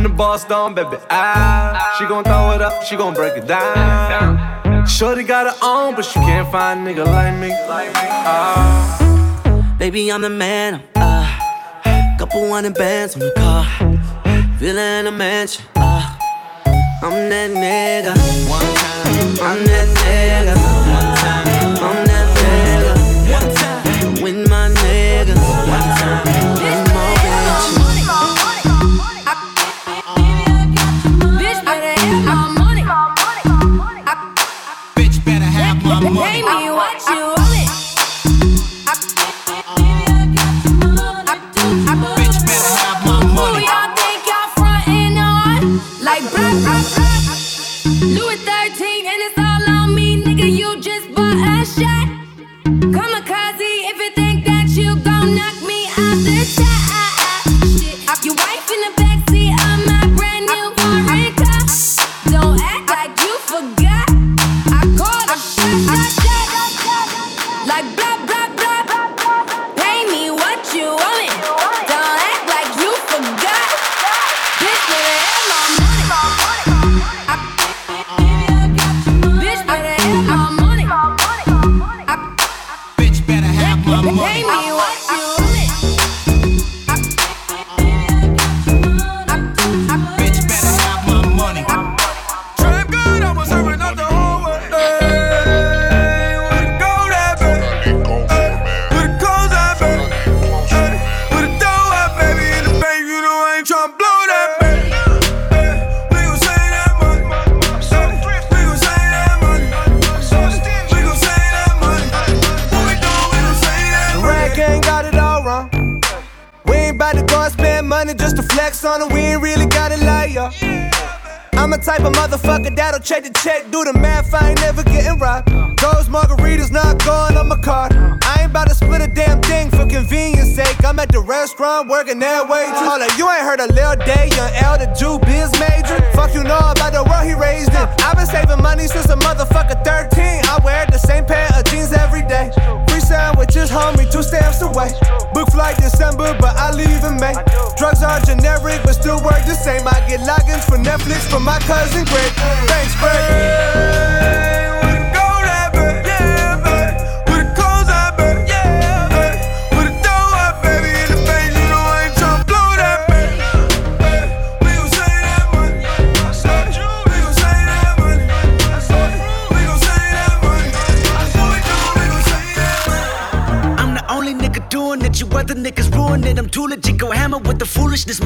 I'm 0.00 0.06
on 0.06 0.12
the 0.12 0.16
boss 0.16 0.46
down, 0.46 0.72
baby. 0.72 0.96
Ah, 1.10 1.94
she 1.98 2.06
gon' 2.06 2.24
throw 2.24 2.52
it 2.52 2.62
up, 2.62 2.82
she 2.84 2.96
gon' 2.96 3.12
break 3.12 3.36
it 3.36 3.46
down. 3.46 4.86
Shorty 4.86 5.24
got 5.24 5.46
her 5.46 5.58
own, 5.62 5.94
but 5.94 6.06
she 6.06 6.18
can't 6.20 6.50
find 6.50 6.88
a 6.88 6.90
nigga 6.90 7.04
like 7.04 7.38
me. 7.38 7.50
Ah. 7.52 9.76
Baby, 9.78 10.10
I'm 10.10 10.22
the 10.22 10.30
man. 10.30 10.82
Uh, 10.94 12.16
couple 12.18 12.50
hundred 12.50 12.76
bands 12.76 13.14
on 13.14 13.20
the 13.20 13.30
car. 13.36 13.66
Villa 14.56 15.00
in 15.00 15.06
a 15.06 15.12
mansion. 15.12 15.66
Uh, 15.76 16.16
I'm 17.02 17.28
that 17.28 17.50
nigga. 17.50 18.16
One 18.48 18.74
time. 18.74 19.38
I'm 19.44 19.66
that 19.66 19.88
nigga. 19.98 20.79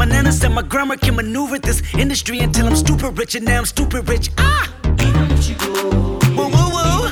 My 0.05 0.11
nana 0.11 0.33
said 0.33 0.53
my 0.53 0.61
grammar 0.61 0.99
can 0.99 1.17
maneuver 1.17 1.59
this 1.59 1.81
industry 1.95 2.41
until 2.41 2.67
I'm 2.67 2.77
stupid 2.77 3.17
rich, 3.19 3.37
and 3.37 3.47
now 3.47 3.57
I'm 3.57 3.65
stupid 3.65 4.07
rich. 4.07 4.29
Ah! 4.37 4.71
Woo, 6.37 6.49
woo, 6.55 6.69
woo. 6.75 7.09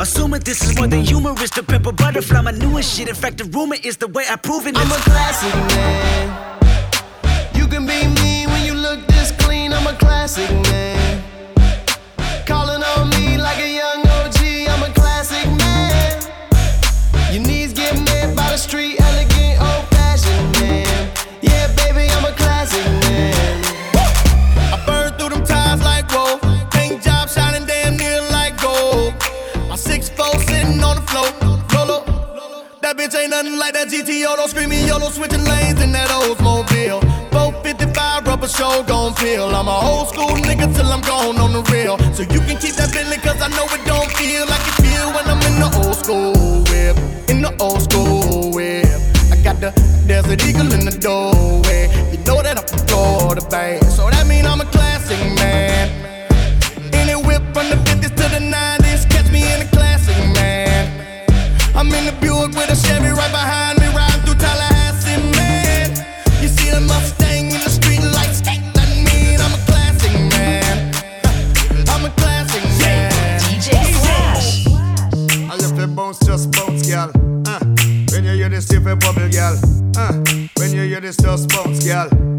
Assuming 0.00 0.40
this 0.40 0.64
is 0.64 0.76
more 0.76 0.88
than 0.88 1.02
humorous, 1.04 1.50
the 1.50 1.60
a 1.60 1.92
butterfly, 1.92 2.40
my 2.40 2.50
newest 2.50 2.92
shit. 2.92 3.08
In 3.08 3.14
fact, 3.14 3.38
the 3.38 3.44
rumor 3.44 3.76
is 3.84 3.98
the 3.98 4.08
way 4.08 4.24
I 4.28 4.34
prove 4.34 4.66
it. 4.66 4.76
I'm 4.76 4.90
a 4.90 4.96
classic 4.96 5.54
man. 5.54 6.58
You 7.54 7.68
can 7.68 7.86
be 7.86 8.08
mean 8.20 8.50
when 8.50 8.64
you 8.64 8.74
look 8.74 9.06
this 9.06 9.30
clean. 9.38 9.72
I'm 9.72 9.86
a 9.86 9.96
classic 9.96 10.50
man. 10.50 10.89
Nothing 33.42 33.58
like 33.58 33.72
that 33.72 33.88
GTO. 33.88 34.36
Don't 34.36 34.48
screaming 34.48 34.86
YOLO, 34.86 35.08
switching 35.08 35.44
lanes 35.44 35.80
in 35.80 35.92
that 35.92 36.10
Oldsmobile. 36.10 37.00
455 37.32 38.26
rubber 38.26 38.48
show 38.48 38.82
gon' 38.82 39.14
feel. 39.14 39.48
I'm 39.48 39.68
a 39.68 39.80
old 39.80 40.08
school 40.08 40.36
nigga 40.44 40.68
till 40.74 40.86
I'm 40.86 41.00
gone 41.00 41.38
on 41.38 41.52
the 41.52 41.62
real. 41.72 41.96
So 42.12 42.22
you 42.22 42.40
can 42.44 42.58
keep 42.58 42.74
that 42.76 42.92
Bentley 42.92 43.16
cause 43.16 43.40
I 43.40 43.48
know 43.56 43.64
it 43.64 43.82
don't 43.86 44.10
feel 44.20 44.44
like 44.44 44.64
it 44.68 44.76
feel 44.84 45.08
when 45.16 45.24
I'm 45.24 45.40
in 45.48 45.56
the 45.56 45.70
old 45.80 45.96
school 45.96 46.36
whip. 46.68 46.96
In 47.30 47.40
the 47.40 47.52
old 47.60 47.80
school 47.80 48.52
whip. 48.52 48.84
I 49.32 49.36
got 49.42 49.56
the 49.60 49.72
Desert 50.06 50.44
Eagle 50.44 50.72
in 50.72 50.84
the 50.84 50.96
doorway. 51.00 51.88
You 52.12 52.18
know 52.28 52.42
that 52.42 52.58
I'm 52.60 52.66
from 52.68 52.80
Florida, 52.88 53.42
babe. 53.48 53.82
So 53.84 54.10
that 54.10 54.26
mean 54.26 54.44
I'm 54.44 54.60
a 54.60 54.66
classic 54.66 55.18
man. 55.40 55.69
Girl. 79.30 79.58
Uh, 79.96 80.12
when 80.56 80.72
you 80.72 80.82
hear 80.82 81.00
this, 81.00 81.16
just 81.16 81.48
bounce, 81.48 81.84
girl. 81.84 82.29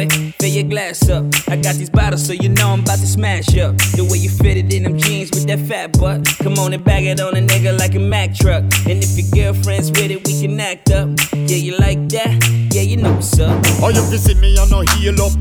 It. 0.00 0.12
Fill 0.40 0.48
your 0.48 0.64
glass 0.64 1.08
up. 1.08 1.24
I 1.48 1.56
got 1.56 1.76
these 1.76 1.90
bottles, 1.90 2.26
so 2.26 2.32
you 2.32 2.48
know 2.48 2.68
I'm 2.68 2.80
about 2.80 2.98
to 2.98 3.06
smash 3.06 3.56
up. 3.58 3.76
The 3.96 4.06
way 4.10 4.18
you 4.18 4.30
fit 4.30 4.56
it 4.56 4.72
in 4.72 4.84
them 4.84 4.98
jeans 4.98 5.30
with 5.30 5.46
that 5.48 5.60
fat 5.60 5.98
butt. 5.98 6.26
Come 6.42 6.58
on 6.58 6.72
and 6.72 6.84
bag 6.84 7.04
it 7.04 7.20
on 7.20 7.36
a 7.36 7.40
nigga 7.40 7.78
like 7.78 7.94
a 7.94 7.98
Mack 7.98 8.34
truck. 8.34 8.62
And 8.88 9.02
if 9.02 9.16
your 9.16 9.52
girlfriend's 9.52 9.90
with 9.90 10.10
it, 10.10 10.26
we 10.26 10.40
can 10.40 10.58
act 10.60 10.90
up. 10.90 11.08
Yeah, 11.32 11.56
you 11.56 11.76
like 11.78 12.08
that? 12.10 12.38
Yeah, 12.72 12.82
you 12.82 12.96
know 12.96 13.12
what's 13.12 13.38
up. 13.38 13.60
Oh, 13.82 13.88
you 13.88 14.02
see 14.18 14.34
me, 14.34 14.54
you 14.54 14.66
no 14.70 14.80
heal 14.80 15.20
up. 15.22 15.32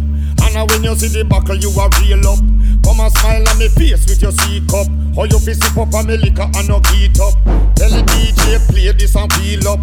And 0.53 0.69
when 0.69 0.83
you 0.83 0.95
see 0.95 1.07
the 1.07 1.23
buckle, 1.23 1.55
you 1.55 1.71
a 1.71 1.87
real 2.03 2.27
up. 2.27 2.39
Come 2.83 2.99
and 2.99 3.11
smile 3.13 3.47
on 3.47 3.57
me 3.57 3.69
face 3.69 4.03
with 4.03 4.21
your 4.21 4.31
C 4.35 4.59
cup. 4.67 4.87
How 5.15 5.23
you 5.23 5.39
fi 5.39 5.53
sip 5.53 5.77
up 5.77 5.93
on 5.95 6.07
me 6.07 6.17
liquor 6.17 6.43
and 6.43 6.67
no 6.67 6.83
heat 6.91 7.15
up. 7.23 7.39
Tell 7.79 7.87
the 7.87 8.03
DJ 8.11 8.59
play 8.67 8.91
this 8.91 9.15
and 9.15 9.31
feel 9.33 9.67
up. 9.69 9.79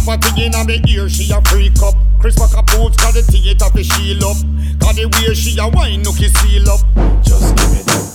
Have 0.00 0.08
a 0.08 0.16
thing 0.16 0.50
in 0.54 0.66
me 0.66 0.80
ear, 0.88 1.10
she 1.10 1.30
a 1.30 1.42
freak 1.42 1.78
up. 1.82 1.92
Chris 2.20 2.34
Walker 2.38 2.62
boots, 2.62 2.96
got 2.96 3.12
the 3.12 3.20
theater 3.20 3.66
fi 3.66 3.82
shield 3.82 4.24
up. 4.24 4.36
Got 4.78 4.96
the 4.96 5.04
way 5.04 5.34
she 5.34 5.58
a 5.58 5.68
wine, 5.68 6.02
nookie 6.02 6.34
seal 6.38 6.70
up. 6.70 6.80
Just 7.22 7.54
give 7.54 7.70
me 7.70 7.82
that 7.82 8.09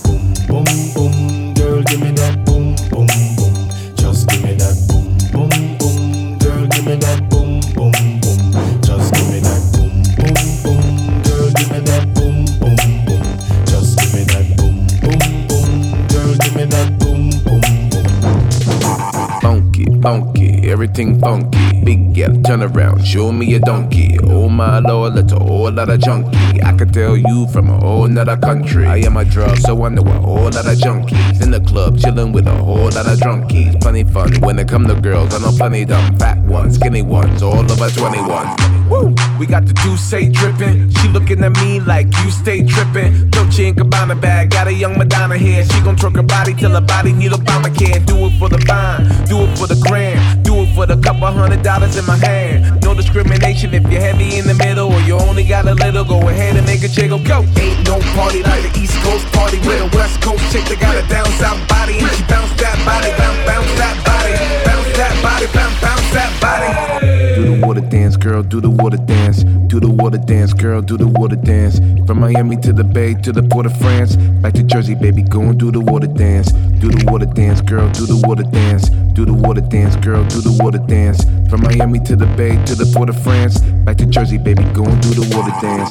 everything 20.76 21.18
funky. 21.18 21.80
Big 21.84 22.14
girl, 22.14 22.42
turn 22.42 22.62
around, 22.62 23.02
show 23.02 23.32
me 23.32 23.54
a 23.54 23.58
donkey. 23.60 24.18
Oh 24.24 24.46
my 24.46 24.78
lord, 24.80 25.14
that's 25.14 25.32
a 25.32 25.38
whole 25.38 25.70
lot 25.70 25.88
of 25.88 25.98
junkie. 26.00 26.62
I 26.62 26.76
can 26.76 26.92
tell 26.92 27.16
you 27.16 27.46
from 27.48 27.70
a 27.70 27.78
whole 27.78 28.06
nother 28.06 28.36
country. 28.36 28.84
I 28.86 28.98
am 28.98 29.16
a 29.16 29.24
drug, 29.24 29.56
so 29.56 29.84
I 29.84 29.88
know 29.88 30.02
a 30.02 30.20
whole 30.20 30.50
lot 30.50 30.66
of 30.72 30.76
junkies. 30.76 31.42
In 31.42 31.50
the 31.50 31.60
club, 31.60 31.98
chilling 31.98 32.30
with 32.30 32.46
a 32.46 32.54
whole 32.54 32.90
lot 32.90 33.06
of 33.06 33.18
drunkies. 33.18 33.80
Plenty 33.80 34.04
fun 34.04 34.38
when 34.42 34.58
it 34.58 34.68
come 34.68 34.86
to 34.86 35.00
girls. 35.00 35.32
I 35.32 35.38
know 35.38 35.56
plenty 35.56 35.86
dumb, 35.86 36.18
fat 36.18 36.36
ones, 36.44 36.74
skinny 36.74 37.00
ones, 37.00 37.42
all 37.42 37.60
of 37.60 37.80
us 37.80 37.96
21. 37.96 38.76
Woo! 38.90 39.14
We 39.38 39.46
got 39.46 39.66
the 39.66 39.72
Douce 39.72 40.10
dripping. 40.32 40.90
She 40.90 41.08
looking 41.08 41.42
at 41.42 41.52
me 41.62 41.80
like 41.80 42.06
you 42.22 42.30
stay 42.30 42.64
tripping. 42.64 43.30
Dolce 43.30 43.68
and 43.68 43.76
Gabbana 43.76 44.20
bag, 44.20 44.50
got 44.50 44.66
a 44.66 44.72
young 44.72 44.96
Madonna 44.98 45.36
here. 45.36 45.64
She 45.64 45.80
gon' 45.80 45.96
twerk 45.96 46.16
her 46.16 46.22
body 46.22 46.54
till 46.54 46.70
her 46.70 46.80
body 46.80 47.12
need 47.12 47.32
Obamacare. 47.32 48.04
Do 48.06 48.16
it 48.26 48.38
for 48.38 48.48
the 48.48 48.58
vine, 48.58 49.04
do 49.26 49.42
it 49.42 49.58
for 49.58 49.66
the 49.66 49.76
gram, 49.88 50.42
do 50.84 50.92
a 50.92 50.96
couple 51.00 51.26
hundred 51.26 51.62
dollars 51.62 51.96
in 51.96 52.04
my 52.04 52.16
hand. 52.16 52.82
No 52.82 52.92
discrimination 52.92 53.72
if 53.72 53.82
you're 53.90 54.00
heavy 54.00 54.36
in 54.36 54.46
the 54.46 54.54
middle 54.54 54.92
or 54.92 55.00
you 55.00 55.16
only 55.16 55.44
got 55.44 55.66
a 55.66 55.74
little. 55.74 56.04
Go 56.04 56.20
ahead 56.28 56.56
and 56.56 56.66
make 56.66 56.82
a 56.82 56.88
jiggle, 56.88 57.18
go. 57.18 57.40
Ain't 57.56 57.86
no 57.88 57.98
party 58.12 58.42
like 58.42 58.62
the 58.68 58.80
East 58.80 58.96
Coast 59.00 59.24
party 59.32 59.58
with 59.60 59.80
a 59.80 59.88
West 59.96 60.20
Coast 60.20 60.44
chick 60.52 60.64
that 60.68 60.80
got 60.80 60.94
a 60.96 61.06
down 61.08 61.26
south 61.40 61.60
body 61.68 61.98
and 61.98 62.10
she 62.12 62.22
bounce 62.28 62.52
that 62.60 62.76
body, 62.84 63.08
bounce, 63.16 63.40
bounce 63.48 63.72
that 63.80 63.96
body, 64.04 64.34
bounce 64.68 64.92
that 65.00 65.14
body, 65.24 65.46
bounce, 65.56 65.80
bounce 65.80 66.08
that 66.12 66.32
body. 66.44 66.70
Do 67.36 67.56
the 67.74 67.85
girl 68.26 68.42
do 68.42 68.60
the 68.60 68.70
water 68.70 68.96
dance. 68.96 69.44
Do 69.70 69.78
the 69.78 69.88
water 69.88 70.18
dance, 70.18 70.52
girl, 70.52 70.82
do 70.82 70.96
the 70.96 71.06
water 71.06 71.36
dance. 71.36 71.78
From 72.06 72.18
Miami 72.18 72.56
to 72.56 72.72
the 72.72 72.82
Bay 72.82 73.14
to 73.22 73.30
the 73.30 73.42
Port-au-Prince. 73.42 74.16
Back 74.42 74.54
to 74.54 74.64
Jersey, 74.64 74.96
baby, 74.96 75.22
go 75.22 75.42
and 75.42 75.58
do 75.58 75.70
the 75.70 75.80
water 75.80 76.08
dance. 76.08 76.50
Do 76.82 76.88
the 76.90 77.04
water 77.08 77.26
dance, 77.26 77.60
girl, 77.60 77.88
do 77.90 78.04
the 78.04 78.20
water 78.26 78.42
dance. 78.42 78.88
Do 79.14 79.24
the 79.24 79.32
water 79.32 79.60
dance, 79.60 79.94
girl, 79.96 80.24
do 80.24 80.40
the 80.40 80.56
water 80.60 80.78
dance. 80.78 81.22
From 81.48 81.62
Miami 81.62 82.00
to 82.00 82.16
the 82.16 82.26
Bay 82.38 82.54
to 82.64 82.74
the 82.74 82.86
Port-au-Prince. 82.94 83.60
Back 83.86 83.96
to 83.98 84.06
Jersey, 84.06 84.38
baby, 84.38 84.64
go 84.74 84.84
and 84.84 85.00
do 85.02 85.10
the 85.10 85.26
water 85.36 85.54
dance. 85.62 85.90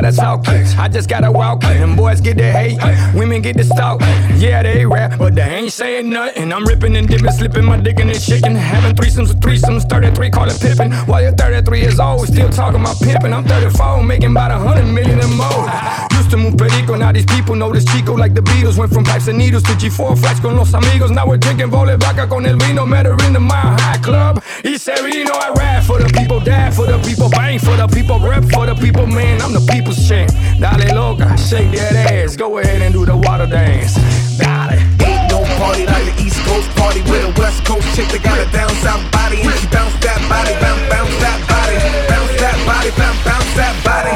Gotta 0.00 0.16
talk 0.16 0.48
it. 0.48 0.69
I 0.80 0.88
just 0.88 1.10
gotta 1.10 1.30
walk 1.30 1.62
it. 1.64 1.76
And 1.76 1.94
boys 1.94 2.22
get 2.22 2.38
the 2.38 2.50
hate, 2.50 2.78
women 3.14 3.42
get 3.42 3.54
the 3.58 3.64
stalk. 3.64 4.00
Yeah, 4.36 4.62
they 4.62 4.86
rap, 4.86 5.18
but 5.18 5.34
they 5.34 5.42
ain't 5.42 5.72
saying 5.72 6.08
nothing. 6.08 6.50
I'm 6.54 6.64
ripping 6.64 6.96
and 6.96 7.06
dipping, 7.06 7.30
slipping 7.32 7.66
my 7.66 7.76
dick 7.76 8.00
in 8.00 8.06
this 8.06 8.24
chicken. 8.24 8.54
Having 8.54 8.96
threesomes 8.96 9.28
with 9.28 9.40
threesomes, 9.40 9.86
33, 9.90 10.30
call 10.30 10.48
it 10.48 10.58
pippin'. 10.58 10.90
While 11.06 11.20
you're 11.20 11.32
33 11.32 11.80
years 11.80 12.00
old, 12.00 12.26
still 12.26 12.48
talking 12.48 12.80
about 12.80 12.98
pimping. 12.98 13.30
I'm 13.30 13.44
34, 13.44 14.02
making 14.04 14.30
about 14.30 14.52
a 14.52 14.58
hundred 14.58 14.86
million 14.86 15.20
and 15.20 15.36
more. 15.36 15.68
Used 16.16 16.30
to 16.30 16.38
move 16.38 16.56
perico, 16.56 16.94
now 16.94 17.12
these 17.12 17.26
people 17.26 17.56
know 17.56 17.70
this 17.70 17.84
Chico 17.84 18.14
like 18.14 18.32
the 18.32 18.40
Beatles. 18.40 18.78
Went 18.78 18.90
from 18.90 19.04
pipes 19.04 19.28
and 19.28 19.36
needles 19.36 19.64
to 19.64 19.72
G4 19.72 20.18
flats 20.18 20.40
con 20.40 20.56
los 20.56 20.72
amigos. 20.72 21.10
Now 21.10 21.26
we're 21.26 21.36
drinking 21.36 21.68
vole 21.68 21.94
vaca 21.98 22.26
con 22.26 22.46
el 22.46 22.56
vino. 22.56 22.86
Met 22.86 23.04
her 23.04 23.16
in 23.26 23.34
the 23.34 23.40
Mile 23.40 23.76
High 23.78 23.98
Club. 23.98 24.42
He 24.62 24.78
said, 24.78 25.00
you 25.12 25.24
know, 25.24 25.34
I 25.34 25.52
rap 25.56 25.84
for 25.84 25.98
the 25.98 26.08
people, 26.18 26.40
die 26.40 26.70
for 26.70 26.86
the 26.86 26.98
people, 27.02 27.28
bang 27.28 27.58
for 27.58 27.76
the 27.76 27.86
people, 27.86 28.18
rep 28.18 28.44
for 28.44 28.64
the 28.64 28.74
people, 28.74 29.06
man. 29.06 29.42
I'm 29.42 29.52
the 29.52 29.66
people's 29.70 30.08
champ. 30.08 30.30
Dale 30.78 30.94
loca, 30.94 31.36
shake 31.36 31.70
that 31.72 32.12
ass. 32.12 32.36
Go 32.36 32.58
ahead 32.58 32.82
and 32.82 32.92
do 32.92 33.04
the 33.04 33.16
water 33.16 33.46
dance. 33.46 33.94
Dale. 34.38 34.78
Ain't 35.02 35.30
no 35.30 35.42
party 35.58 35.86
like 35.86 36.04
the 36.04 36.22
East 36.22 36.40
Coast 36.46 36.68
party 36.76 37.02
with 37.02 37.24
a 37.24 37.32
West 37.40 37.64
Coast 37.64 37.86
chick 37.96 38.08
that 38.08 38.22
got 38.22 38.38
a 38.38 38.50
down 38.52 38.70
south 38.84 39.04
body 39.12 39.40
and 39.42 39.54
she 39.58 39.66
bounce 39.68 39.94
that 40.04 40.20
body, 40.28 40.52
bounce, 40.60 40.82
bounce 40.90 41.16
that 41.20 41.38
body, 41.48 41.76
bounce 42.08 42.34
that 42.40 42.56
body, 42.66 42.90
bounce, 42.96 43.20
bounce 43.24 43.52
that 43.56 43.74
body. 43.84 44.14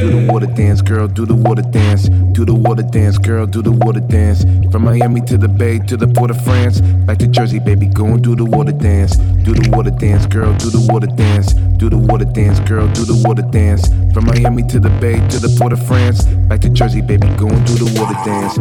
Do 0.00 0.10
the 0.20 0.32
water 0.32 0.46
dance, 0.46 0.82
girl, 0.82 1.06
do 1.08 1.26
the 1.26 1.34
water 1.34 1.62
dance. 1.62 2.08
Do 2.32 2.44
the 2.44 2.54
water 2.54 2.82
dance, 2.82 3.18
girl, 3.18 3.46
do 3.46 3.62
the 3.62 3.72
water 3.72 4.00
dance. 4.00 4.44
From 4.72 4.84
Miami 4.84 5.20
to 5.22 5.36
the 5.36 5.48
Bay 5.48 5.78
to 5.80 5.96
the 5.96 6.08
Port-au-Prince. 6.08 6.80
Back 6.80 7.18
to 7.18 7.26
Jersey, 7.26 7.58
baby, 7.58 7.86
go 7.86 8.06
and 8.06 8.22
do 8.22 8.34
the 8.34 8.44
water 8.44 8.72
dance. 8.72 9.16
Do 9.16 9.54
the 9.54 9.68
water 9.70 9.90
dance, 9.90 10.26
girl, 10.26 10.52
do 10.56 10.70
the 10.70 10.84
water 10.90 11.06
dance. 11.06 11.54
Do 11.82 11.90
the 11.90 11.98
water 11.98 12.24
dance, 12.24 12.60
girl, 12.60 12.86
do 12.92 13.04
the 13.04 13.20
water 13.26 13.42
dance. 13.42 13.88
From 14.14 14.26
Miami 14.26 14.62
to 14.68 14.78
the 14.78 14.88
Bay 15.00 15.14
to 15.30 15.40
the 15.40 15.52
Port-au-Prince. 15.58 16.26
Back 16.46 16.60
to 16.60 16.68
Jersey, 16.68 17.00
baby, 17.00 17.26
go 17.36 17.48
and 17.48 17.66
do 17.66 17.74
the 17.74 17.90
water 17.98 18.14
dance. 18.24 18.56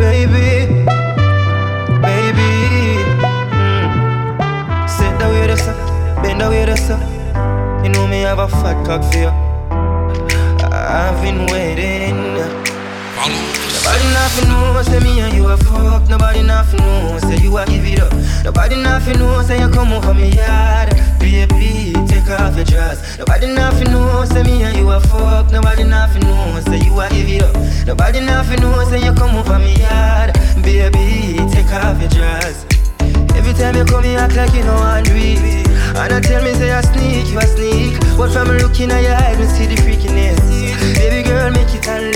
baby, 0.00 0.64
baby. 2.00 2.50
Mm. 3.52 4.88
Sit 4.88 5.12
down 5.18 5.30
with 5.38 5.50
us, 5.50 5.66
bend 6.22 6.40
down 6.40 6.48
with 6.48 6.70
us. 6.70 6.88
You 7.84 7.92
know 7.92 8.06
me 8.06 8.22
have 8.22 8.38
a 8.38 8.48
fat 8.48 8.86
cock 8.86 9.04
for 9.12 9.18
you. 9.18 9.28
I've 10.72 11.20
been 11.20 11.44
waiting. 11.52 12.00
Nobody 13.90 14.14
nothing 14.14 14.48
know, 14.50 14.82
say 14.82 15.00
me 15.00 15.20
and 15.20 15.34
you 15.34 15.48
a 15.48 15.56
fuck. 15.56 16.08
Nobody 16.08 16.44
nothing 16.44 16.78
know, 16.78 17.18
say 17.26 17.42
you 17.42 17.58
a 17.58 17.66
give 17.66 17.84
it 17.84 17.98
up. 17.98 18.12
Nobody 18.44 18.76
nothing 18.76 19.18
know, 19.18 19.42
say 19.42 19.58
you 19.58 19.68
come 19.68 19.92
over 19.92 20.14
me 20.14 20.30
yard. 20.30 20.94
Baby, 21.18 21.92
take 22.06 22.30
off 22.30 22.54
your 22.54 22.64
dress. 22.64 23.18
Nobody 23.18 23.48
nothing 23.52 23.90
know, 23.90 24.24
say 24.26 24.44
me 24.44 24.62
and 24.62 24.76
you 24.76 24.88
a 24.92 25.00
fuck. 25.00 25.50
Nobody 25.50 25.82
nothing 25.82 26.22
know, 26.22 26.60
say 26.66 26.78
you 26.78 27.00
a 27.00 27.08
give 27.10 27.28
it 27.28 27.42
up. 27.42 27.56
Nobody 27.84 28.20
nothing 28.20 28.60
know, 28.60 28.78
say 28.84 29.02
you 29.02 29.12
come 29.12 29.34
over 29.34 29.58
me 29.58 29.74
yard. 29.74 30.38
Baby, 30.62 31.34
take 31.50 31.74
off 31.74 31.98
your 31.98 32.10
dress. 32.10 32.64
Every 33.34 33.54
time 33.54 33.74
you 33.74 33.84
come, 33.84 34.04
you 34.04 34.14
act 34.18 34.36
like 34.36 34.54
you 34.54 34.62
know 34.62 34.76
I'm 34.76 35.02
it. 35.04 35.66
And 35.98 36.12
I 36.14 36.20
tell 36.20 36.44
me, 36.44 36.54
say 36.54 36.70
I 36.70 36.80
sneak, 36.82 37.26
you 37.26 37.38
a 37.38 37.42
sneak. 37.42 37.98
But 38.16 38.30
from 38.30 38.54
looking 38.54 38.92
at 38.92 39.02
your 39.02 39.14
eyes, 39.18 39.36
me 39.36 39.46
see 39.46 39.66
the 39.66 39.74
freakiness. 39.82 40.38
Baby 40.94 41.28
girl, 41.28 41.50
make 41.50 41.74
it. 41.74 41.88
And 41.88 42.14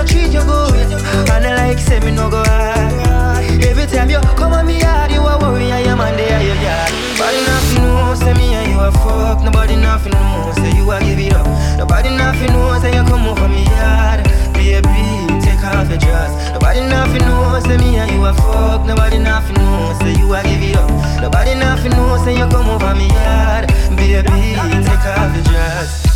no 0.00 0.06
treat 0.06 0.32
you 0.32 0.44
good. 0.44 0.88
And 1.28 1.44
I 1.44 1.54
like 1.56 1.78
say 1.78 2.00
me 2.00 2.10
no 2.10 2.30
go 2.30 2.42
hard. 2.44 3.44
Every 3.60 3.86
time 3.86 4.08
you 4.08 4.20
come 4.36 4.52
on 4.52 4.66
me 4.66 4.80
yard, 4.80 5.10
you 5.12 5.20
a 5.20 5.36
worry, 5.38 5.70
I 5.72 5.80
am 5.92 6.00
on 6.00 6.16
the 6.16 6.24
your 6.24 6.56
yard. 6.56 6.92
Nobody 7.12 7.40
nothing 7.44 7.82
know, 7.84 8.14
say 8.16 8.32
me 8.34 8.54
and 8.54 8.70
you 8.72 8.80
a 8.80 8.90
fuck. 8.92 9.42
Nobody 9.44 9.76
nothing 9.76 10.12
know, 10.12 10.52
say 10.56 10.72
you 10.76 10.90
a 10.90 11.00
give 11.00 11.18
it 11.18 11.34
up. 11.34 11.46
Nobody 11.76 12.10
nothing 12.16 12.52
know, 12.52 12.78
say 12.80 12.94
you 12.96 13.04
come 13.04 13.26
over 13.28 13.48
me 13.48 13.64
yard. 13.76 14.24
Baby, 14.54 15.04
take 15.44 15.62
off 15.64 15.88
your 15.90 15.98
dress. 15.98 16.32
Nobody 16.52 16.80
nothing 16.80 17.24
know, 17.28 17.60
say 17.60 17.76
me 17.76 17.96
and 17.96 18.10
you 18.10 18.24
a 18.24 18.32
fuck. 18.32 18.86
Nobody 18.86 19.18
nothing 19.18 19.56
know, 19.56 19.96
say 20.00 20.16
you 20.16 20.32
a 20.32 20.42
give 20.42 20.62
it 20.62 20.76
up. 20.76 20.90
Nobody 21.20 21.54
nothing 21.54 21.92
know, 21.92 22.16
say 22.24 22.36
you 22.38 22.48
come 22.48 22.68
over 22.70 22.94
me 22.94 23.08
yard. 23.08 23.68
Baby, 23.96 24.56
take 24.88 25.04
off 25.12 25.34
your 25.36 25.44
dress. 25.44 26.09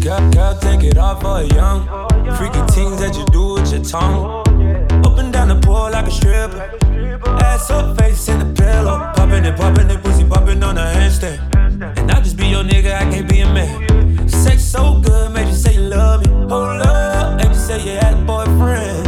Girl, 0.00 0.30
girl, 0.30 0.58
take 0.58 0.82
it 0.82 0.96
off 0.96 1.20
for 1.20 1.40
a 1.40 1.44
young. 1.44 1.84
Freaky 2.38 2.60
things 2.72 2.98
that 3.00 3.14
you 3.18 3.24
do 3.26 3.52
with 3.54 3.70
your 3.70 3.84
tongue. 3.84 4.40
Up 5.04 5.18
and 5.18 5.30
down 5.30 5.48
the 5.48 5.60
pool 5.60 5.90
like 5.90 6.06
a 6.06 6.10
stripper. 6.10 6.70
Ass 7.44 7.70
up, 7.70 7.98
face 7.98 8.26
in 8.28 8.38
the 8.38 8.46
pillow. 8.54 9.12
Popping 9.14 9.44
and 9.44 9.56
popping 9.58 9.88
the 9.88 9.98
pussy, 9.98 10.24
popping 10.24 10.62
on 10.62 10.78
a 10.78 10.80
handstand. 10.80 11.38
And 11.98 12.10
I 12.10 12.20
just 12.20 12.38
be 12.38 12.46
your 12.46 12.64
nigga, 12.64 12.94
I 12.94 13.10
can't 13.10 13.28
be 13.28 13.40
a 13.40 13.46
man. 13.52 14.26
Sex 14.26 14.64
so 14.64 15.00
good, 15.00 15.32
made 15.32 15.48
you 15.48 15.54
say 15.54 15.74
you 15.74 15.82
love 15.82 16.24
me. 16.24 16.32
Hold 16.48 16.80
up, 16.80 17.38
and 17.38 17.50
you 17.50 17.54
say 17.54 17.78
you 17.84 17.98
had 17.98 18.14
a 18.14 18.24
boyfriend. 18.24 18.99